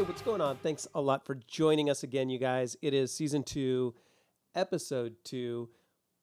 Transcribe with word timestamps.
Hey, 0.00 0.06
what's 0.06 0.22
going 0.22 0.40
on? 0.40 0.56
Thanks 0.56 0.88
a 0.94 1.00
lot 1.02 1.26
for 1.26 1.34
joining 1.46 1.90
us 1.90 2.04
again, 2.04 2.30
you 2.30 2.38
guys. 2.38 2.74
It 2.80 2.94
is 2.94 3.12
season 3.12 3.42
two, 3.42 3.94
episode 4.54 5.14
two. 5.24 5.68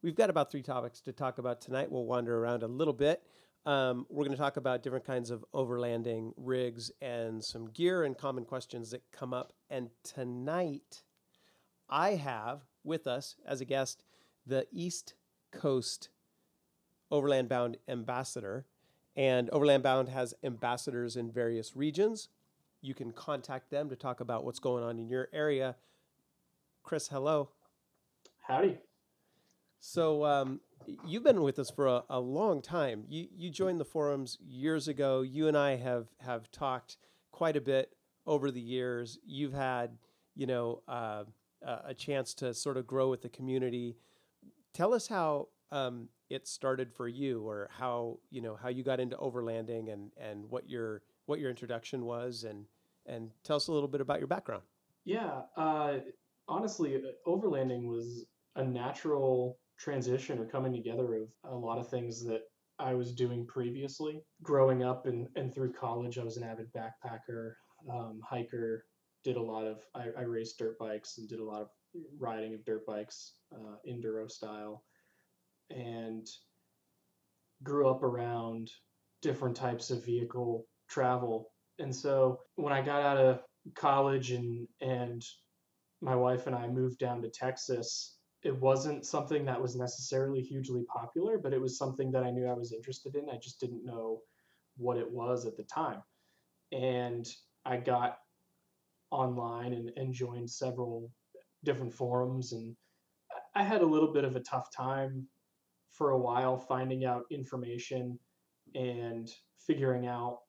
We've 0.01 0.15
got 0.15 0.31
about 0.31 0.49
three 0.49 0.63
topics 0.63 0.99
to 1.01 1.13
talk 1.13 1.37
about 1.37 1.61
tonight. 1.61 1.91
We'll 1.91 2.05
wander 2.05 2.39
around 2.39 2.63
a 2.63 2.67
little 2.67 2.91
bit. 2.91 3.21
Um, 3.67 4.07
we're 4.09 4.23
going 4.23 4.35
to 4.35 4.41
talk 4.41 4.57
about 4.57 4.81
different 4.81 5.05
kinds 5.05 5.29
of 5.29 5.45
overlanding 5.53 6.31
rigs 6.37 6.89
and 7.03 7.43
some 7.43 7.67
gear 7.67 8.03
and 8.03 8.17
common 8.17 8.45
questions 8.45 8.89
that 8.89 9.03
come 9.11 9.31
up. 9.31 9.53
And 9.69 9.91
tonight, 10.01 11.03
I 11.87 12.15
have 12.15 12.61
with 12.83 13.05
us 13.05 13.35
as 13.45 13.61
a 13.61 13.65
guest 13.65 14.03
the 14.43 14.65
East 14.71 15.13
Coast 15.51 16.09
Overland 17.11 17.47
Bound 17.47 17.77
ambassador. 17.87 18.65
And 19.15 19.51
Overland 19.51 19.83
Bound 19.83 20.09
has 20.09 20.33
ambassadors 20.43 21.15
in 21.15 21.31
various 21.31 21.75
regions. 21.75 22.29
You 22.81 22.93
can 22.93 23.11
contact 23.11 23.69
them 23.69 23.89
to 23.89 23.95
talk 23.95 24.19
about 24.19 24.43
what's 24.45 24.59
going 24.59 24.83
on 24.83 24.99
in 24.99 25.09
your 25.09 25.29
area. 25.33 25.75
Chris, 26.83 27.07
hello. 27.07 27.49
Howdy. 28.47 28.77
So 29.79 30.23
um, 30.25 30.61
you've 31.05 31.23
been 31.23 31.41
with 31.41 31.59
us 31.59 31.69
for 31.69 31.87
a, 31.87 32.03
a, 32.09 32.19
long 32.19 32.61
time. 32.61 33.03
You 33.09 33.27
you 33.35 33.49
joined 33.49 33.79
the 33.79 33.85
forums 33.85 34.37
years 34.41 34.87
ago. 34.87 35.21
You 35.21 35.47
and 35.47 35.57
I 35.57 35.75
have 35.75 36.07
have 36.19 36.49
talked 36.51 36.97
quite 37.31 37.55
a 37.55 37.61
bit 37.61 37.93
over 38.25 38.51
the 38.51 38.61
years. 38.61 39.19
You've 39.25 39.53
had 39.53 39.97
you 40.35 40.47
know 40.47 40.81
uh, 40.87 41.25
a 41.61 41.93
chance 41.93 42.33
to 42.35 42.53
sort 42.53 42.77
of 42.77 42.87
grow 42.87 43.09
with 43.09 43.21
the 43.21 43.29
community. 43.29 43.97
Tell 44.73 44.93
us 44.93 45.07
how 45.07 45.49
um, 45.71 46.09
it 46.29 46.47
started 46.47 46.93
for 46.93 47.07
you, 47.07 47.47
or 47.47 47.69
how 47.77 48.19
you 48.29 48.41
know 48.41 48.55
how 48.55 48.69
you 48.69 48.83
got 48.83 48.99
into 48.99 49.15
overlanding, 49.17 49.91
and 49.91 50.11
and 50.17 50.49
what 50.49 50.69
your 50.69 51.01
what 51.27 51.39
your 51.39 51.49
introduction 51.49 52.05
was, 52.05 52.43
and 52.43 52.65
and 53.05 53.29
tell 53.43 53.55
us 53.55 53.67
a 53.67 53.71
little 53.71 53.87
bit 53.87 54.01
about 54.01 54.19
your 54.19 54.27
background. 54.27 54.63
Yeah, 55.05 55.43
uh, 55.55 55.99
honestly, 56.47 57.01
overlanding 57.25 57.87
was 57.87 58.25
a 58.55 58.63
natural 58.63 59.59
transition 59.79 60.39
or 60.39 60.45
coming 60.45 60.73
together 60.73 61.15
of 61.15 61.29
a 61.51 61.55
lot 61.55 61.77
of 61.77 61.87
things 61.87 62.25
that 62.25 62.41
I 62.79 62.93
was 62.93 63.13
doing 63.13 63.45
previously. 63.45 64.21
Growing 64.43 64.83
up 64.83 65.05
and, 65.05 65.27
and 65.35 65.53
through 65.53 65.73
college, 65.73 66.17
I 66.17 66.23
was 66.23 66.37
an 66.37 66.43
avid 66.43 66.67
backpacker, 66.73 67.53
um, 67.89 68.19
hiker, 68.27 68.85
did 69.23 69.37
a 69.37 69.41
lot 69.41 69.65
of, 69.65 69.79
I, 69.95 70.07
I, 70.17 70.21
raced 70.23 70.57
dirt 70.57 70.77
bikes 70.79 71.17
and 71.17 71.27
did 71.27 71.39
a 71.39 71.43
lot 71.43 71.61
of 71.61 71.69
riding 72.19 72.53
of 72.53 72.63
dirt 72.65 72.85
bikes, 72.85 73.33
uh, 73.53 73.75
enduro 73.89 74.29
style, 74.29 74.83
and 75.69 76.27
grew 77.63 77.89
up 77.89 78.03
around 78.03 78.71
different 79.21 79.55
types 79.55 79.89
of 79.89 80.05
vehicle 80.05 80.65
travel. 80.87 81.51
And 81.79 81.95
so 81.95 82.39
when 82.55 82.73
I 82.73 82.81
got 82.81 83.01
out 83.01 83.17
of 83.17 83.41
college 83.75 84.31
and, 84.31 84.67
and 84.81 85.23
my 86.01 86.15
wife 86.15 86.47
and 86.47 86.55
I 86.55 86.67
moved 86.67 86.99
down 86.99 87.21
to 87.21 87.29
Texas, 87.29 88.17
it 88.43 88.55
wasn't 88.59 89.05
something 89.05 89.45
that 89.45 89.61
was 89.61 89.75
necessarily 89.75 90.41
hugely 90.41 90.83
popular, 90.83 91.37
but 91.37 91.53
it 91.53 91.61
was 91.61 91.77
something 91.77 92.11
that 92.11 92.23
I 92.23 92.31
knew 92.31 92.47
I 92.47 92.53
was 92.53 92.71
interested 92.71 93.15
in. 93.15 93.29
I 93.29 93.37
just 93.37 93.59
didn't 93.59 93.85
know 93.85 94.21
what 94.77 94.97
it 94.97 95.09
was 95.09 95.45
at 95.45 95.57
the 95.57 95.63
time. 95.63 96.01
And 96.71 97.27
I 97.65 97.77
got 97.77 98.17
online 99.11 99.73
and, 99.73 99.91
and 99.95 100.13
joined 100.13 100.49
several 100.49 101.11
different 101.63 101.93
forums 101.93 102.53
and 102.53 102.75
I 103.55 103.63
had 103.63 103.81
a 103.81 103.85
little 103.85 104.13
bit 104.13 104.23
of 104.23 104.35
a 104.35 104.41
tough 104.41 104.69
time 104.71 105.27
for 105.89 106.11
a 106.11 106.17
while 106.17 106.57
finding 106.57 107.05
out 107.05 107.25
information 107.31 108.19
and 108.75 109.29
figuring 109.57 110.05
out 110.05 110.39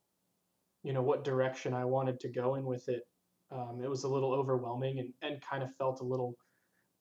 you 0.88 0.94
know 0.94 1.02
what 1.02 1.22
direction 1.22 1.74
I 1.74 1.84
wanted 1.84 2.18
to 2.20 2.30
go 2.30 2.54
in 2.54 2.64
with 2.64 2.88
it. 2.88 3.02
Um, 3.52 3.82
it 3.84 3.90
was 3.90 4.04
a 4.04 4.08
little 4.08 4.32
overwhelming 4.32 5.00
and, 5.00 5.12
and 5.20 5.42
kind 5.42 5.62
of 5.62 5.68
felt 5.76 6.00
a 6.00 6.04
little 6.04 6.34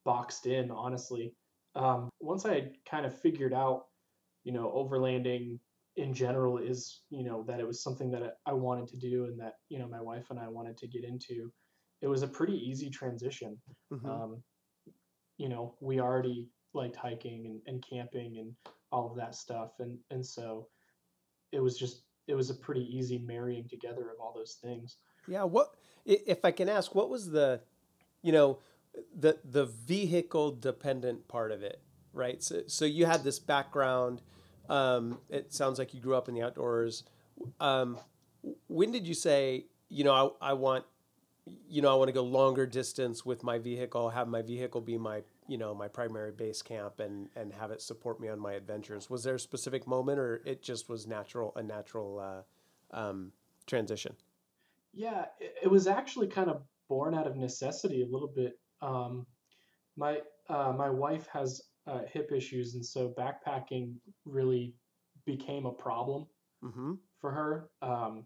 boxed 0.04 0.46
in, 0.46 0.72
honestly. 0.72 1.34
Um, 1.74 2.10
once 2.20 2.46
I 2.46 2.54
had 2.56 2.72
kind 2.90 3.06
of 3.06 3.18
figured 3.18 3.54
out, 3.54 3.86
you 4.44 4.52
know, 4.52 4.70
overlanding 4.76 5.58
in 5.96 6.14
general 6.14 6.58
is, 6.58 7.04
you 7.10 7.24
know, 7.24 7.46
that 7.48 7.62
it 7.62 7.68
was 7.68 7.82
something 7.82 8.12
that 8.12 8.24
I 8.46 8.52
wanted 8.52 8.88
to 8.90 8.98
do 8.98 9.24
and 9.24 9.40
that, 9.40 9.54
you 9.70 9.80
know, 9.80 9.88
my 9.88 10.02
wife 10.02 10.26
and 10.32 10.40
I 10.40 10.50
wanted 10.50 10.76
to 10.80 10.88
get 10.90 11.06
into, 11.06 11.50
it 12.02 12.08
was 12.08 12.24
a 12.24 12.28
pretty 12.28 12.58
easy 12.58 12.90
transition. 12.90 13.58
Mm-hmm. 13.94 14.10
Um, 14.10 14.44
you 15.38 15.48
know, 15.48 15.76
we 15.80 16.02
already 16.02 16.50
liked 16.74 16.98
hiking 16.98 17.46
and, 17.46 17.62
and 17.68 17.86
camping 17.90 18.40
and 18.40 18.52
all 18.92 19.10
of 19.10 19.16
that 19.16 19.34
stuff. 19.34 19.72
And, 19.80 19.98
and 20.12 20.26
so 20.26 20.68
it 21.54 21.62
was 21.62 21.78
just, 21.78 22.04
it 22.28 22.36
was 22.36 22.50
a 22.50 22.54
pretty 22.54 22.86
easy 22.96 23.18
marrying 23.18 23.68
together 23.68 24.10
of 24.10 24.20
all 24.20 24.34
those 24.36 24.58
things. 24.62 24.98
Yeah. 25.28 25.44
What, 25.44 25.74
if 26.06 26.44
I 26.44 26.52
can 26.52 26.70
ask, 26.70 26.94
what 26.94 27.10
was 27.10 27.32
the, 27.32 27.62
you 28.22 28.32
know, 28.32 28.60
the 29.16 29.38
the 29.44 29.66
vehicle 29.66 30.52
dependent 30.52 31.28
part 31.28 31.52
of 31.52 31.62
it, 31.62 31.82
right? 32.14 32.42
So 32.42 32.64
so 32.68 32.86
you 32.86 33.06
had 33.06 33.24
this 33.24 33.40
background. 33.40 34.22
Um, 34.70 35.20
it 35.30 35.54
sounds 35.54 35.80
like 35.80 35.94
you 35.94 36.02
grew 36.02 36.16
up 36.16 36.28
in 36.28 36.36
the 36.36 36.42
outdoors. 36.42 37.04
Um, 37.60 38.00
when 38.68 38.92
did 38.92 39.08
you 39.08 39.14
say, 39.14 39.68
you 39.90 40.04
know, 40.04 40.36
I, 40.42 40.50
I 40.50 40.54
want, 40.54 40.84
you 41.70 41.82
know, 41.82 41.92
I 41.92 41.96
want 41.96 42.10
to 42.10 42.14
go 42.14 42.24
longer 42.24 42.66
distance 42.66 43.26
with 43.26 43.44
my 43.44 43.60
vehicle, 43.60 44.10
have 44.10 44.28
my 44.28 44.42
vehicle 44.42 44.82
be 44.82 44.98
my, 44.98 45.22
you 45.48 45.58
know, 45.58 45.74
my 45.74 45.88
primary 45.88 46.32
base 46.32 46.62
camp 46.62 47.00
and, 47.00 47.30
and 47.36 47.54
have 47.54 47.72
it 47.72 47.82
support 47.82 48.20
me 48.20 48.28
on 48.28 48.40
my 48.40 48.54
adventures. 48.54 49.10
Was 49.10 49.24
there 49.24 49.36
a 49.36 49.40
specific 49.40 49.88
moment 49.88 50.20
or 50.20 50.42
it 50.46 50.62
just 50.62 50.90
was 50.90 51.08
natural, 51.08 51.54
a 51.56 51.64
natural 51.64 52.20
uh, 52.20 52.98
um, 52.98 53.32
transition? 53.66 54.16
Yeah, 54.94 55.26
it, 55.40 55.56
it 55.64 55.68
was 55.68 55.88
actually 55.88 56.28
kind 56.28 56.50
of 56.50 56.64
born 56.90 57.14
out 57.14 57.28
of 57.28 57.36
necessity 57.36 58.02
a 58.02 58.08
little 58.08 58.32
bit. 58.34 58.60
Um, 58.82 59.26
my 59.96 60.20
uh, 60.50 60.74
my 60.78 60.90
wife 60.90 61.28
has 61.28 61.62
uh, 61.88 62.02
hip 62.12 62.32
issues, 62.32 62.76
and 62.76 62.86
so 62.86 63.14
backpacking 63.18 63.96
really 64.26 64.74
became 65.26 65.66
a 65.66 65.72
problem 65.72 66.28
mm-hmm. 66.64 66.94
for 67.20 67.32
her. 67.32 67.70
Um, 67.82 68.26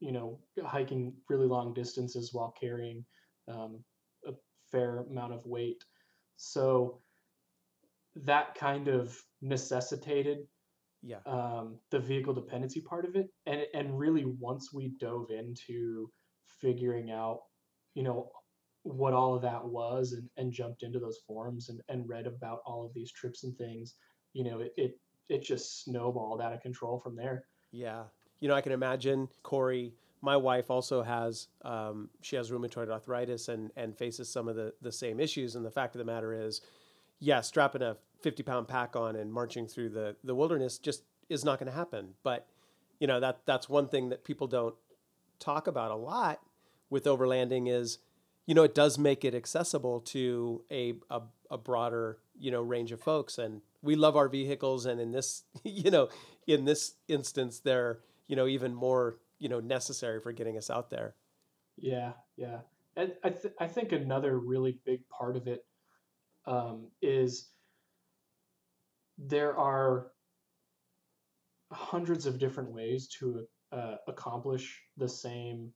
you 0.00 0.12
know, 0.12 0.38
hiking 0.64 1.14
really 1.28 1.46
long 1.46 1.72
distances 1.72 2.30
while 2.32 2.54
carrying 2.60 3.04
um, 3.48 3.82
a 4.26 4.32
fair 4.70 4.98
amount 4.98 5.32
of 5.32 5.46
weight. 5.46 5.82
So 6.36 7.00
that 8.14 8.54
kind 8.54 8.88
of 8.88 9.16
necessitated 9.42 10.38
yeah. 11.02 11.18
um, 11.26 11.78
the 11.90 11.98
vehicle 11.98 12.34
dependency 12.34 12.80
part 12.80 13.04
of 13.04 13.16
it. 13.16 13.28
And, 13.46 13.62
and 13.74 13.98
really, 13.98 14.24
once 14.24 14.72
we 14.72 14.92
dove 14.98 15.30
into 15.30 16.10
figuring 16.60 17.10
out, 17.10 17.40
you 17.94 18.02
know, 18.02 18.30
what 18.82 19.12
all 19.12 19.34
of 19.34 19.42
that 19.42 19.64
was 19.64 20.12
and, 20.12 20.28
and 20.36 20.52
jumped 20.52 20.82
into 20.82 20.98
those 20.98 21.18
forums 21.26 21.68
and, 21.68 21.80
and 21.88 22.08
read 22.08 22.26
about 22.26 22.60
all 22.64 22.86
of 22.86 22.94
these 22.94 23.12
trips 23.12 23.44
and 23.44 23.56
things, 23.56 23.94
you 24.32 24.44
know, 24.44 24.60
it, 24.60 24.72
it, 24.76 24.98
it 25.28 25.42
just 25.42 25.84
snowballed 25.84 26.40
out 26.40 26.52
of 26.52 26.60
control 26.60 26.98
from 26.98 27.16
there. 27.16 27.44
Yeah. 27.72 28.04
You 28.40 28.48
know, 28.48 28.54
I 28.54 28.60
can 28.60 28.72
imagine 28.72 29.28
Corey, 29.42 29.92
my 30.22 30.36
wife 30.36 30.70
also 30.70 31.02
has, 31.02 31.48
um, 31.62 32.08
she 32.22 32.36
has 32.36 32.50
rheumatoid 32.50 32.90
arthritis 32.90 33.48
and, 33.48 33.70
and 33.76 33.96
faces 33.96 34.28
some 34.28 34.48
of 34.48 34.56
the, 34.56 34.72
the 34.82 34.92
same 34.92 35.20
issues. 35.20 35.54
And 35.54 35.64
the 35.64 35.70
fact 35.70 35.94
of 35.94 35.98
the 35.98 36.04
matter 36.04 36.32
is, 36.32 36.60
yeah, 37.18 37.40
strapping 37.40 37.82
a 37.82 37.96
50 38.22 38.42
pound 38.42 38.68
pack 38.68 38.96
on 38.96 39.16
and 39.16 39.32
marching 39.32 39.66
through 39.66 39.90
the, 39.90 40.16
the 40.24 40.34
wilderness 40.34 40.78
just 40.78 41.02
is 41.28 41.44
not 41.44 41.58
going 41.58 41.70
to 41.70 41.76
happen. 41.76 42.14
But, 42.22 42.46
you 42.98 43.06
know, 43.06 43.20
that, 43.20 43.40
that's 43.46 43.68
one 43.68 43.88
thing 43.88 44.08
that 44.08 44.24
people 44.24 44.46
don't 44.46 44.74
talk 45.38 45.66
about 45.66 45.90
a 45.90 45.96
lot 45.96 46.40
with 46.88 47.04
overlanding 47.04 47.68
is 47.68 47.98
you 48.46 48.54
know, 48.54 48.62
it 48.62 48.74
does 48.74 48.96
make 48.96 49.24
it 49.24 49.34
accessible 49.34 50.00
to 50.00 50.62
a, 50.70 50.94
a, 51.10 51.20
a 51.50 51.58
broader, 51.58 52.18
you 52.38 52.50
know, 52.50 52.62
range 52.62 52.92
of 52.92 53.00
folks. 53.00 53.38
And 53.38 53.60
we 53.82 53.96
love 53.96 54.16
our 54.16 54.28
vehicles. 54.28 54.86
And 54.86 55.00
in 55.00 55.10
this, 55.10 55.42
you 55.64 55.90
know, 55.90 56.08
in 56.46 56.64
this 56.64 56.94
instance, 57.08 57.58
they're, 57.58 57.98
you 58.28 58.36
know, 58.36 58.46
even 58.46 58.74
more, 58.74 59.18
you 59.38 59.48
know, 59.48 59.60
necessary 59.60 60.20
for 60.20 60.32
getting 60.32 60.56
us 60.56 60.70
out 60.70 60.90
there. 60.90 61.14
Yeah. 61.76 62.12
Yeah. 62.36 62.60
And 62.96 63.12
I, 63.22 63.30
th- 63.30 63.54
I 63.60 63.66
think 63.66 63.92
another 63.92 64.38
really 64.38 64.78
big 64.84 65.00
part 65.08 65.36
of 65.36 65.46
it 65.46 65.64
um, 66.46 66.88
is 67.02 67.50
there 69.18 69.56
are 69.56 70.08
hundreds 71.72 72.26
of 72.26 72.38
different 72.38 72.72
ways 72.72 73.08
to 73.20 73.46
uh, 73.72 73.96
accomplish 74.08 74.80
the 74.96 75.08
same 75.08 75.72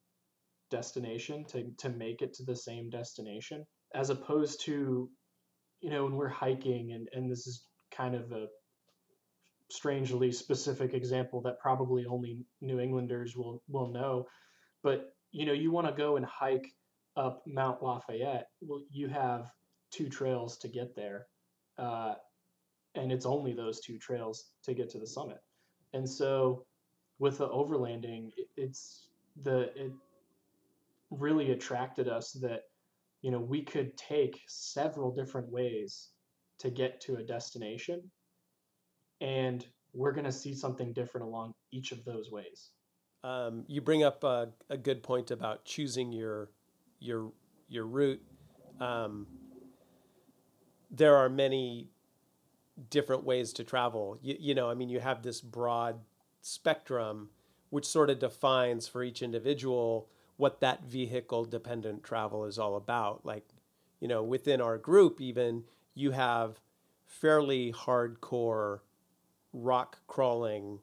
destination 0.71 1.45
to, 1.45 1.71
to 1.79 1.89
make 1.91 2.23
it 2.23 2.33
to 2.35 2.45
the 2.45 2.55
same 2.55 2.89
destination 2.89 3.67
as 3.95 4.11
opposed 4.11 4.65
to 4.65 5.11
you 5.81 5.91
know 5.91 6.05
when 6.05 6.15
we're 6.15 6.29
hiking 6.29 6.93
and, 6.93 7.09
and 7.13 7.31
this 7.31 7.47
is 7.47 7.65
kind 7.91 8.15
of 8.15 8.31
a 8.31 8.47
strangely 9.71 10.33
specific 10.33 10.95
example 10.95 11.41
that 11.43 11.59
probably 11.61 12.07
only 12.07 12.45
new 12.61 12.81
englanders 12.81 13.37
will 13.37 13.63
will 13.69 13.89
know. 13.89 14.27
But 14.83 15.15
you 15.33 15.47
know 15.47 15.53
you 15.53 15.71
want 15.71 15.87
to 15.87 15.93
go 15.93 16.17
and 16.17 16.27
hike 16.27 16.73
up 17.17 17.43
mount 17.47 17.83
lafayette 17.83 18.49
well 18.61 18.83
you 18.91 19.09
have 19.09 19.51
two 19.91 20.09
trails 20.09 20.57
to 20.59 20.69
get 20.69 20.95
there 20.95 21.27
uh, 21.79 22.15
and 22.95 23.13
it's 23.13 23.27
only 23.27 23.53
those 23.53 23.81
two 23.81 23.99
trails 23.99 24.51
to 24.65 24.75
get 24.75 24.91
to 24.91 24.99
the 24.99 25.07
summit. 25.07 25.39
And 25.93 26.09
so 26.09 26.65
with 27.19 27.39
the 27.39 27.49
overlanding 27.49 28.33
it, 28.37 28.49
it's 28.57 29.09
the 29.43 29.71
it, 29.77 29.93
really 31.11 31.51
attracted 31.51 32.09
us 32.09 32.33
that 32.33 32.63
you 33.23 33.31
know 33.31 33.41
we 33.41 33.63
could 33.63 33.97
take 33.97 34.41
several 34.47 35.13
different 35.13 35.49
ways 35.51 36.11
to 36.59 36.71
get 36.71 37.01
to 37.01 37.17
a 37.17 37.23
destination 37.23 38.03
and 39.21 39.67
we're 39.93 40.13
going 40.13 40.25
to 40.25 40.33
see 40.33 40.55
something 40.55 40.93
different 40.93 41.27
along 41.27 41.53
each 41.71 41.93
of 41.93 42.05
those 42.05 42.31
ways. 42.31 42.71
Um, 43.23 43.65
you 43.67 43.81
bring 43.81 44.03
up 44.03 44.25
a, 44.25 44.49
a, 44.71 44.79
good 44.79 45.03
point 45.03 45.31
about 45.31 45.65
choosing 45.67 46.11
your 46.11 46.51
your 47.01 47.33
your 47.69 47.87
route. 47.87 48.23
Um, 48.81 49.27
there 50.91 51.17
are 51.17 51.29
many 51.29 51.91
different 52.89 53.25
ways 53.25 53.53
to 53.55 53.65
travel. 53.65 54.19
You, 54.23 54.37
you 54.41 54.55
know 54.55 54.71
i 54.71 54.75
mean 54.75 54.89
you 54.89 55.01
have 55.01 55.23
this 55.23 55.43
broad 55.43 56.01
spectrum 56.41 57.29
which 57.71 57.87
sort 57.87 58.11
of 58.11 58.19
defines 58.19 58.87
for 58.89 59.03
each 59.03 59.23
individual 59.23 60.09
what 60.37 60.61
that 60.61 60.85
vehicle 60.85 61.45
dependent 61.45 62.03
travel 62.03 62.45
is 62.45 62.59
all 62.59 62.77
about. 62.77 63.25
Like, 63.25 63.49
you 64.01 64.09
know, 64.09 64.23
within 64.23 64.61
our 64.61 64.77
group, 64.79 65.21
even 65.21 65.65
you 65.95 66.11
have 66.11 66.61
fairly 67.07 67.73
hardcore 67.73 68.81
rock 69.53 69.99
crawling 70.07 70.79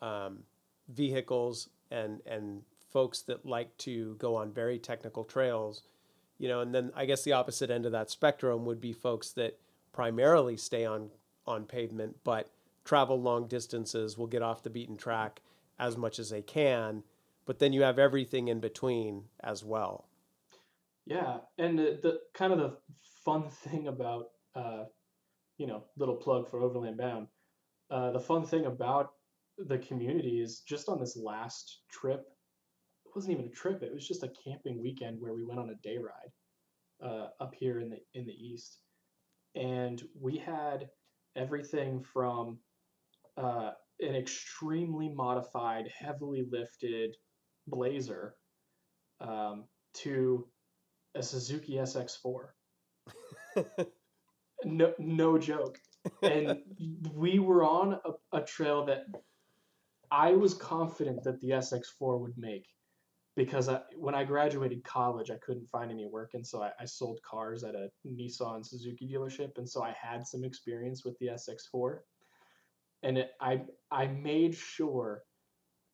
um, 0.00 0.44
vehicles 0.88 1.68
and 1.90 2.20
and 2.26 2.62
folks 2.92 3.22
that 3.22 3.46
like 3.46 3.76
to 3.78 4.14
go 4.16 4.36
on 4.36 4.52
very 4.52 4.78
technical 4.78 5.24
trails 5.24 5.82
you 6.38 6.46
know 6.46 6.60
and 6.60 6.74
then 6.74 6.90
i 6.94 7.06
guess 7.06 7.24
the 7.24 7.32
opposite 7.32 7.70
end 7.70 7.86
of 7.86 7.92
that 7.92 8.10
spectrum 8.10 8.66
would 8.66 8.80
be 8.80 8.92
folks 8.92 9.30
that 9.30 9.58
primarily 9.92 10.56
stay 10.56 10.84
on 10.84 11.08
on 11.46 11.64
pavement 11.64 12.16
but 12.22 12.50
travel 12.84 13.20
long 13.20 13.46
distances 13.46 14.18
will 14.18 14.26
get 14.26 14.42
off 14.42 14.62
the 14.62 14.68
beaten 14.68 14.96
track 14.96 15.40
as 15.78 15.96
much 15.96 16.18
as 16.18 16.28
they 16.28 16.42
can 16.42 17.02
but 17.44 17.58
then 17.58 17.72
you 17.72 17.82
have 17.82 17.98
everything 17.98 18.48
in 18.48 18.60
between 18.60 19.24
as 19.40 19.64
well. 19.64 20.06
Yeah, 21.06 21.38
and 21.58 21.78
the, 21.78 21.98
the 22.00 22.20
kind 22.32 22.52
of 22.52 22.58
the 22.58 22.76
fun 23.24 23.48
thing 23.50 23.88
about 23.88 24.30
uh, 24.54 24.84
you 25.58 25.66
know 25.66 25.84
little 25.96 26.16
plug 26.16 26.48
for 26.48 26.60
Overland 26.60 26.96
Bound. 26.96 27.28
Uh, 27.92 28.10
the 28.10 28.20
fun 28.20 28.46
thing 28.46 28.64
about 28.64 29.10
the 29.58 29.76
community 29.76 30.40
is 30.40 30.60
just 30.60 30.88
on 30.88 30.98
this 30.98 31.14
last 31.14 31.82
trip. 31.90 32.24
It 33.04 33.12
wasn't 33.14 33.34
even 33.34 33.50
a 33.50 33.54
trip; 33.54 33.82
it 33.82 33.92
was 33.92 34.08
just 34.08 34.22
a 34.22 34.32
camping 34.42 34.82
weekend 34.82 35.20
where 35.20 35.34
we 35.34 35.44
went 35.44 35.60
on 35.60 35.68
a 35.68 35.74
day 35.86 35.98
ride 35.98 37.06
uh, 37.06 37.28
up 37.38 37.54
here 37.54 37.80
in 37.80 37.90
the 37.90 37.98
in 38.14 38.24
the 38.24 38.32
east, 38.32 38.78
and 39.54 40.02
we 40.18 40.38
had 40.38 40.88
everything 41.36 42.02
from 42.02 42.58
uh, 43.36 43.72
an 44.00 44.16
extremely 44.16 45.10
modified, 45.10 45.84
heavily 45.94 46.46
lifted 46.50 47.14
Blazer 47.66 48.36
um, 49.20 49.64
to 49.96 50.48
a 51.14 51.22
Suzuki 51.22 51.74
SX4. 51.74 52.48
no, 54.64 54.94
no 54.98 55.36
joke. 55.36 55.78
And 56.22 56.58
we 57.14 57.38
were 57.38 57.64
on 57.64 57.98
a, 58.04 58.38
a 58.38 58.42
trail 58.42 58.84
that 58.86 59.04
I 60.10 60.32
was 60.32 60.54
confident 60.54 61.22
that 61.24 61.40
the 61.40 61.50
SX4 61.50 62.20
would 62.20 62.36
make 62.36 62.66
because 63.34 63.68
I, 63.68 63.80
when 63.96 64.14
I 64.14 64.24
graduated 64.24 64.84
college, 64.84 65.30
I 65.30 65.38
couldn't 65.38 65.70
find 65.70 65.90
any 65.90 66.06
work, 66.06 66.32
and 66.34 66.46
so 66.46 66.62
I, 66.62 66.70
I, 66.78 66.84
sold 66.84 67.18
cars 67.22 67.64
at 67.64 67.74
a 67.74 67.88
Nissan 68.06 68.64
Suzuki 68.64 69.08
dealership, 69.08 69.56
and 69.56 69.68
so 69.68 69.82
I 69.82 69.94
had 69.98 70.26
some 70.26 70.44
experience 70.44 71.02
with 71.04 71.18
the 71.18 71.28
SX4, 71.28 72.00
and 73.02 73.18
it, 73.18 73.30
I 73.40 73.62
I 73.90 74.06
made 74.08 74.54
sure 74.54 75.22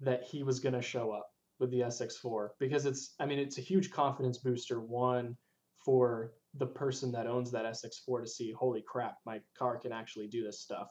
that 0.01 0.25
he 0.25 0.43
was 0.43 0.59
going 0.59 0.75
to 0.75 0.83
show 0.83 1.13
up 1.13 1.31
with 1.61 1.71
the 1.71 1.81
SX4 1.81 2.51
because 2.59 2.87
it's 2.87 3.15
I 3.21 3.27
mean 3.27 3.39
it's 3.39 3.59
a 3.59 3.63
huge 3.63 3.91
confidence 3.91 4.39
booster 4.39 4.81
one 4.81 5.37
for 5.85 6.33
the 6.59 6.67
person 6.67 7.13
that 7.13 7.27
owns 7.27 7.51
that 7.51 7.65
SX4 7.65 8.23
to 8.23 8.29
see 8.29 8.53
holy 8.53 8.83
crap 8.87 9.17
my 9.25 9.41
car 9.59 9.79
can 9.79 9.93
actually 9.93 10.29
do 10.29 10.45
this 10.45 10.61
stuff. 10.61 10.89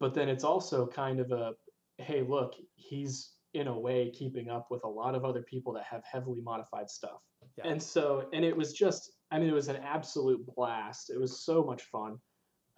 But 0.00 0.14
then 0.14 0.28
it's 0.28 0.44
also 0.44 0.86
kind 0.86 1.20
of 1.20 1.30
a 1.32 1.52
hey 1.98 2.22
look 2.22 2.54
he's 2.74 3.34
in 3.54 3.68
a 3.68 3.78
way 3.78 4.10
keeping 4.10 4.48
up 4.48 4.68
with 4.70 4.82
a 4.84 4.88
lot 4.88 5.14
of 5.14 5.24
other 5.24 5.42
people 5.42 5.72
that 5.74 5.84
have 5.84 6.02
heavily 6.10 6.40
modified 6.40 6.90
stuff. 6.90 7.20
Yeah. 7.58 7.70
and 7.70 7.82
so 7.82 8.28
and 8.32 8.44
it 8.44 8.56
was 8.56 8.72
just 8.72 9.12
I 9.30 9.38
mean 9.38 9.48
it 9.48 9.54
was 9.54 9.68
an 9.68 9.76
absolute 9.76 10.44
blast. 10.54 11.10
It 11.10 11.20
was 11.20 11.44
so 11.44 11.62
much 11.62 11.82
fun. 11.82 12.18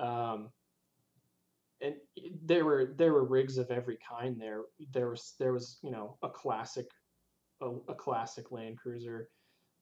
Um, 0.01 0.51
and 1.81 1.95
there 2.45 2.65
were 2.65 2.95
there 2.97 3.13
were 3.13 3.25
rigs 3.25 3.59
of 3.59 3.71
every 3.71 3.99
kind 4.09 4.41
there. 4.41 4.63
There 4.93 5.11
was 5.11 5.35
there 5.39 5.53
was 5.53 5.79
you 5.83 5.91
know 5.91 6.17
a 6.23 6.29
classic, 6.29 6.87
a, 7.61 7.71
a 7.89 7.95
classic 7.95 8.51
Land 8.51 8.79
Cruiser, 8.79 9.29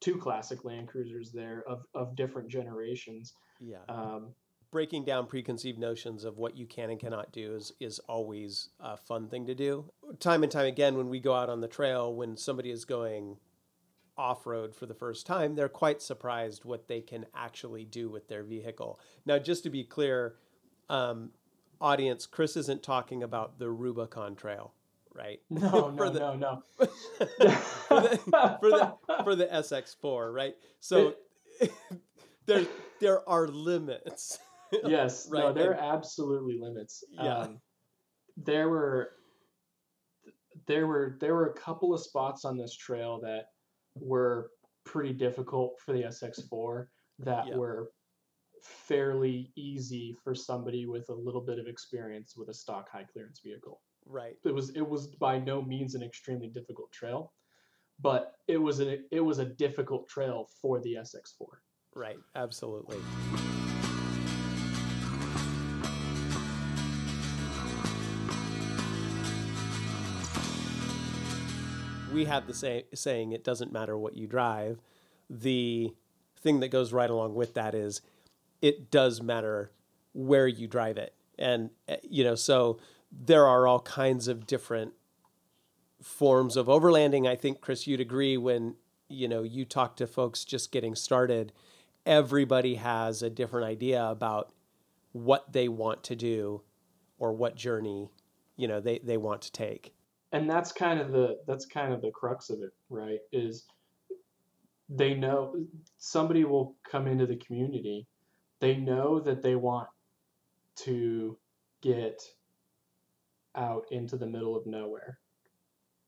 two 0.02 0.18
classic 0.18 0.64
Land 0.64 0.88
Cruisers 0.88 1.32
there 1.32 1.64
of 1.66 1.84
of 1.94 2.16
different 2.16 2.48
generations. 2.48 3.34
Yeah. 3.60 3.78
Um, 3.88 4.34
Breaking 4.70 5.04
down 5.04 5.26
preconceived 5.26 5.78
notions 5.78 6.24
of 6.24 6.38
what 6.38 6.56
you 6.56 6.66
can 6.66 6.88
and 6.88 6.98
cannot 6.98 7.30
do 7.30 7.54
is 7.54 7.72
is 7.78 7.98
always 8.00 8.70
a 8.80 8.96
fun 8.96 9.28
thing 9.28 9.46
to 9.46 9.54
do. 9.54 9.84
Time 10.18 10.42
and 10.42 10.50
time 10.50 10.64
again, 10.66 10.96
when 10.96 11.10
we 11.10 11.20
go 11.20 11.34
out 11.34 11.50
on 11.50 11.60
the 11.60 11.68
trail, 11.68 12.14
when 12.14 12.38
somebody 12.38 12.70
is 12.70 12.86
going 12.86 13.36
off 14.16 14.46
road 14.46 14.74
for 14.74 14.86
the 14.86 14.94
first 14.94 15.26
time, 15.26 15.54
they're 15.54 15.68
quite 15.68 16.00
surprised 16.00 16.64
what 16.64 16.88
they 16.88 17.00
can 17.00 17.26
actually 17.34 17.84
do 17.84 18.08
with 18.08 18.28
their 18.28 18.42
vehicle. 18.42 18.98
Now, 19.26 19.38
just 19.38 19.62
to 19.64 19.70
be 19.70 19.84
clear, 19.84 20.36
um, 20.88 21.32
audience, 21.80 22.24
Chris 22.26 22.56
isn't 22.56 22.82
talking 22.82 23.22
about 23.22 23.58
the 23.58 23.70
Rubicon 23.70 24.36
Trail, 24.36 24.72
right? 25.14 25.40
No, 25.50 25.90
no, 25.96 26.10
the, 26.10 26.18
no, 26.18 26.34
no. 26.34 26.62
for, 27.88 28.00
the, 28.00 28.18
for 28.60 28.70
the 28.70 28.96
for 29.24 29.36
the 29.36 29.46
SX4, 29.46 30.32
right? 30.32 30.54
So 30.80 31.14
there 32.46 32.66
there 33.00 33.28
are 33.28 33.48
limits. 33.48 34.38
yes, 34.84 35.28
right? 35.30 35.40
no, 35.40 35.52
there 35.52 35.72
are 35.72 35.94
absolutely 35.94 36.58
limits. 36.60 37.04
Yeah. 37.10 37.38
Um, 37.38 37.60
there 38.36 38.68
were 38.68 39.10
there 40.66 40.86
were 40.86 41.16
there 41.20 41.34
were 41.34 41.48
a 41.48 41.54
couple 41.54 41.94
of 41.94 42.00
spots 42.00 42.44
on 42.44 42.56
this 42.56 42.74
trail 42.74 43.20
that 43.22 43.46
were 43.94 44.50
pretty 44.84 45.12
difficult 45.12 45.78
for 45.84 45.92
the 45.92 46.02
SX4 46.02 46.86
that 47.20 47.46
yeah. 47.46 47.56
were 47.56 47.90
fairly 48.62 49.52
easy 49.56 50.16
for 50.22 50.34
somebody 50.34 50.86
with 50.86 51.08
a 51.08 51.14
little 51.14 51.40
bit 51.40 51.58
of 51.58 51.66
experience 51.66 52.34
with 52.36 52.48
a 52.48 52.54
stock 52.54 52.88
high 52.90 53.04
clearance 53.04 53.40
vehicle. 53.44 53.80
Right. 54.06 54.36
It 54.44 54.54
was 54.54 54.70
it 54.70 54.86
was 54.86 55.06
by 55.06 55.38
no 55.38 55.62
means 55.62 55.94
an 55.94 56.02
extremely 56.02 56.48
difficult 56.48 56.92
trail, 56.92 57.32
but 58.00 58.34
it 58.48 58.58
was 58.58 58.80
a 58.80 58.98
it 59.10 59.20
was 59.20 59.38
a 59.38 59.44
difficult 59.44 60.08
trail 60.08 60.48
for 60.60 60.80
the 60.80 60.94
SX4. 60.94 61.46
Right. 61.94 62.18
Absolutely. 62.34 62.96
We 72.12 72.26
have 72.26 72.46
the 72.46 72.52
say, 72.52 72.84
saying 72.92 73.32
it 73.32 73.42
doesn't 73.42 73.72
matter 73.72 73.96
what 73.96 74.16
you 74.16 74.26
drive. 74.26 74.78
The 75.30 75.94
thing 76.40 76.60
that 76.60 76.68
goes 76.68 76.92
right 76.92 77.08
along 77.08 77.34
with 77.34 77.54
that 77.54 77.74
is 77.74 78.02
it 78.60 78.90
does 78.90 79.22
matter 79.22 79.70
where 80.12 80.46
you 80.46 80.66
drive 80.66 80.98
it. 80.98 81.14
And, 81.38 81.70
eh, 81.88 81.96
you 82.02 82.22
know, 82.24 82.34
so 82.34 82.78
there 83.12 83.46
are 83.46 83.66
all 83.66 83.80
kinds 83.80 84.28
of 84.28 84.46
different 84.46 84.94
forms 86.02 86.56
of 86.56 86.66
overlanding. 86.66 87.28
I 87.28 87.36
think, 87.36 87.60
Chris, 87.60 87.86
you'd 87.86 88.00
agree 88.00 88.36
when, 88.36 88.76
you 89.08 89.28
know, 89.28 89.42
you 89.42 89.64
talk 89.64 89.96
to 89.96 90.06
folks 90.06 90.44
just 90.44 90.72
getting 90.72 90.94
started, 90.94 91.52
everybody 92.06 92.76
has 92.76 93.22
a 93.22 93.30
different 93.30 93.66
idea 93.66 94.04
about 94.04 94.52
what 95.12 95.52
they 95.52 95.68
want 95.68 96.02
to 96.04 96.16
do 96.16 96.62
or 97.18 97.32
what 97.32 97.54
journey, 97.54 98.10
you 98.56 98.66
know, 98.66 98.80
they, 98.80 98.98
they 99.00 99.16
want 99.16 99.42
to 99.42 99.52
take. 99.52 99.94
And 100.32 100.48
that's 100.48 100.72
kind 100.72 100.98
of 100.98 101.12
the 101.12 101.38
that's 101.46 101.66
kind 101.66 101.92
of 101.92 102.00
the 102.00 102.10
crux 102.10 102.48
of 102.48 102.62
it, 102.62 102.70
right? 102.88 103.18
Is 103.32 103.66
they 104.88 105.12
know 105.12 105.54
somebody 105.98 106.44
will 106.44 106.74
come 106.90 107.06
into 107.06 107.26
the 107.26 107.36
community 107.36 108.06
they 108.62 108.76
know 108.76 109.18
that 109.18 109.42
they 109.42 109.56
want 109.56 109.88
to 110.76 111.36
get 111.82 112.22
out 113.56 113.86
into 113.90 114.16
the 114.16 114.26
middle 114.26 114.56
of 114.56 114.66
nowhere. 114.66 115.18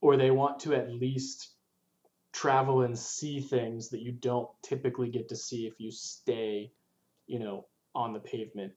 Or 0.00 0.16
they 0.16 0.30
want 0.30 0.60
to 0.60 0.74
at 0.74 0.92
least 0.92 1.50
travel 2.32 2.82
and 2.82 2.98
see 2.98 3.40
things 3.40 3.90
that 3.90 4.02
you 4.02 4.12
don't 4.12 4.48
typically 4.62 5.08
get 5.08 5.28
to 5.28 5.36
see 5.36 5.66
if 5.66 5.74
you 5.78 5.90
stay 5.92 6.72
you 7.26 7.38
know 7.38 7.66
on 7.94 8.12
the 8.12 8.20
pavement. 8.20 8.72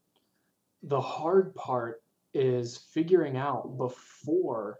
The 0.83 1.01
hard 1.01 1.55
part 1.55 2.03
is 2.33 2.77
figuring 2.93 3.35
out 3.35 3.77
before 3.77 4.77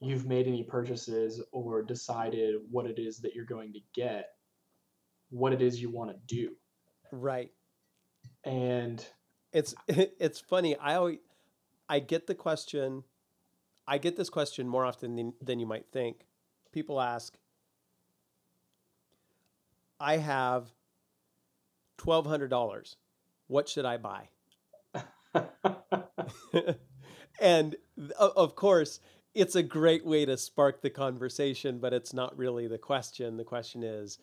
you've 0.00 0.26
made 0.26 0.46
any 0.46 0.62
purchases 0.62 1.42
or 1.52 1.82
decided 1.82 2.54
what 2.70 2.86
it 2.86 2.98
is 2.98 3.18
that 3.20 3.34
you're 3.34 3.44
going 3.44 3.72
to 3.72 3.80
get 3.94 4.30
what 5.30 5.52
it 5.52 5.60
is 5.60 5.80
you 5.80 5.90
want 5.90 6.10
to 6.10 6.16
do. 6.26 6.50
Right. 7.12 7.50
And 8.44 9.04
it's 9.52 9.74
it's 9.88 10.40
funny. 10.40 10.76
I 10.76 10.94
always 10.94 11.18
I 11.90 11.98
get 11.98 12.28
the 12.28 12.36
question. 12.36 13.02
I 13.86 13.98
get 13.98 14.16
this 14.16 14.30
question 14.30 14.68
more 14.68 14.86
often 14.86 15.16
than, 15.16 15.32
than 15.42 15.58
you 15.58 15.66
might 15.66 15.86
think. 15.90 16.24
People 16.72 17.00
ask, 17.00 17.36
I 19.98 20.18
have 20.18 20.70
twelve 21.98 22.26
hundred 22.26 22.48
dollars. 22.48 22.96
What 23.48 23.68
should 23.68 23.84
I 23.84 23.96
buy? 23.96 24.28
and 27.40 27.74
of 28.16 28.54
course, 28.54 29.00
it's 29.34 29.56
a 29.56 29.62
great 29.62 30.06
way 30.06 30.24
to 30.24 30.36
spark 30.36 30.82
the 30.82 30.90
conversation, 30.90 31.80
but 31.80 31.92
it's 31.92 32.14
not 32.14 32.38
really 32.38 32.68
the 32.68 32.78
question. 32.78 33.36
The 33.36 33.44
question 33.44 33.82
is, 33.82 34.20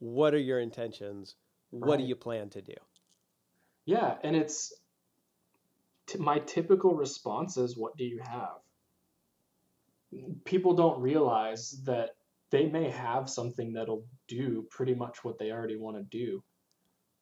what 0.00 0.34
are 0.34 0.38
your 0.38 0.58
intentions? 0.58 1.36
What 1.70 1.90
right. 1.90 1.98
do 1.98 2.04
you 2.04 2.16
plan 2.16 2.50
to 2.50 2.60
do? 2.60 2.74
Yeah, 3.84 4.16
and 4.24 4.34
it's 4.34 4.74
t- 6.08 6.18
my 6.18 6.40
typical 6.40 6.94
response 6.94 7.56
is, 7.56 7.76
"What 7.76 7.96
do 7.96 8.04
you 8.04 8.20
have?" 8.20 8.58
People 10.44 10.74
don't 10.74 11.00
realize 11.00 11.82
that 11.84 12.16
they 12.50 12.66
may 12.66 12.90
have 12.90 13.28
something 13.28 13.72
that'll 13.72 14.06
do 14.26 14.66
pretty 14.70 14.94
much 14.94 15.22
what 15.22 15.38
they 15.38 15.52
already 15.52 15.76
want 15.76 15.96
to 15.98 16.02
do. 16.02 16.42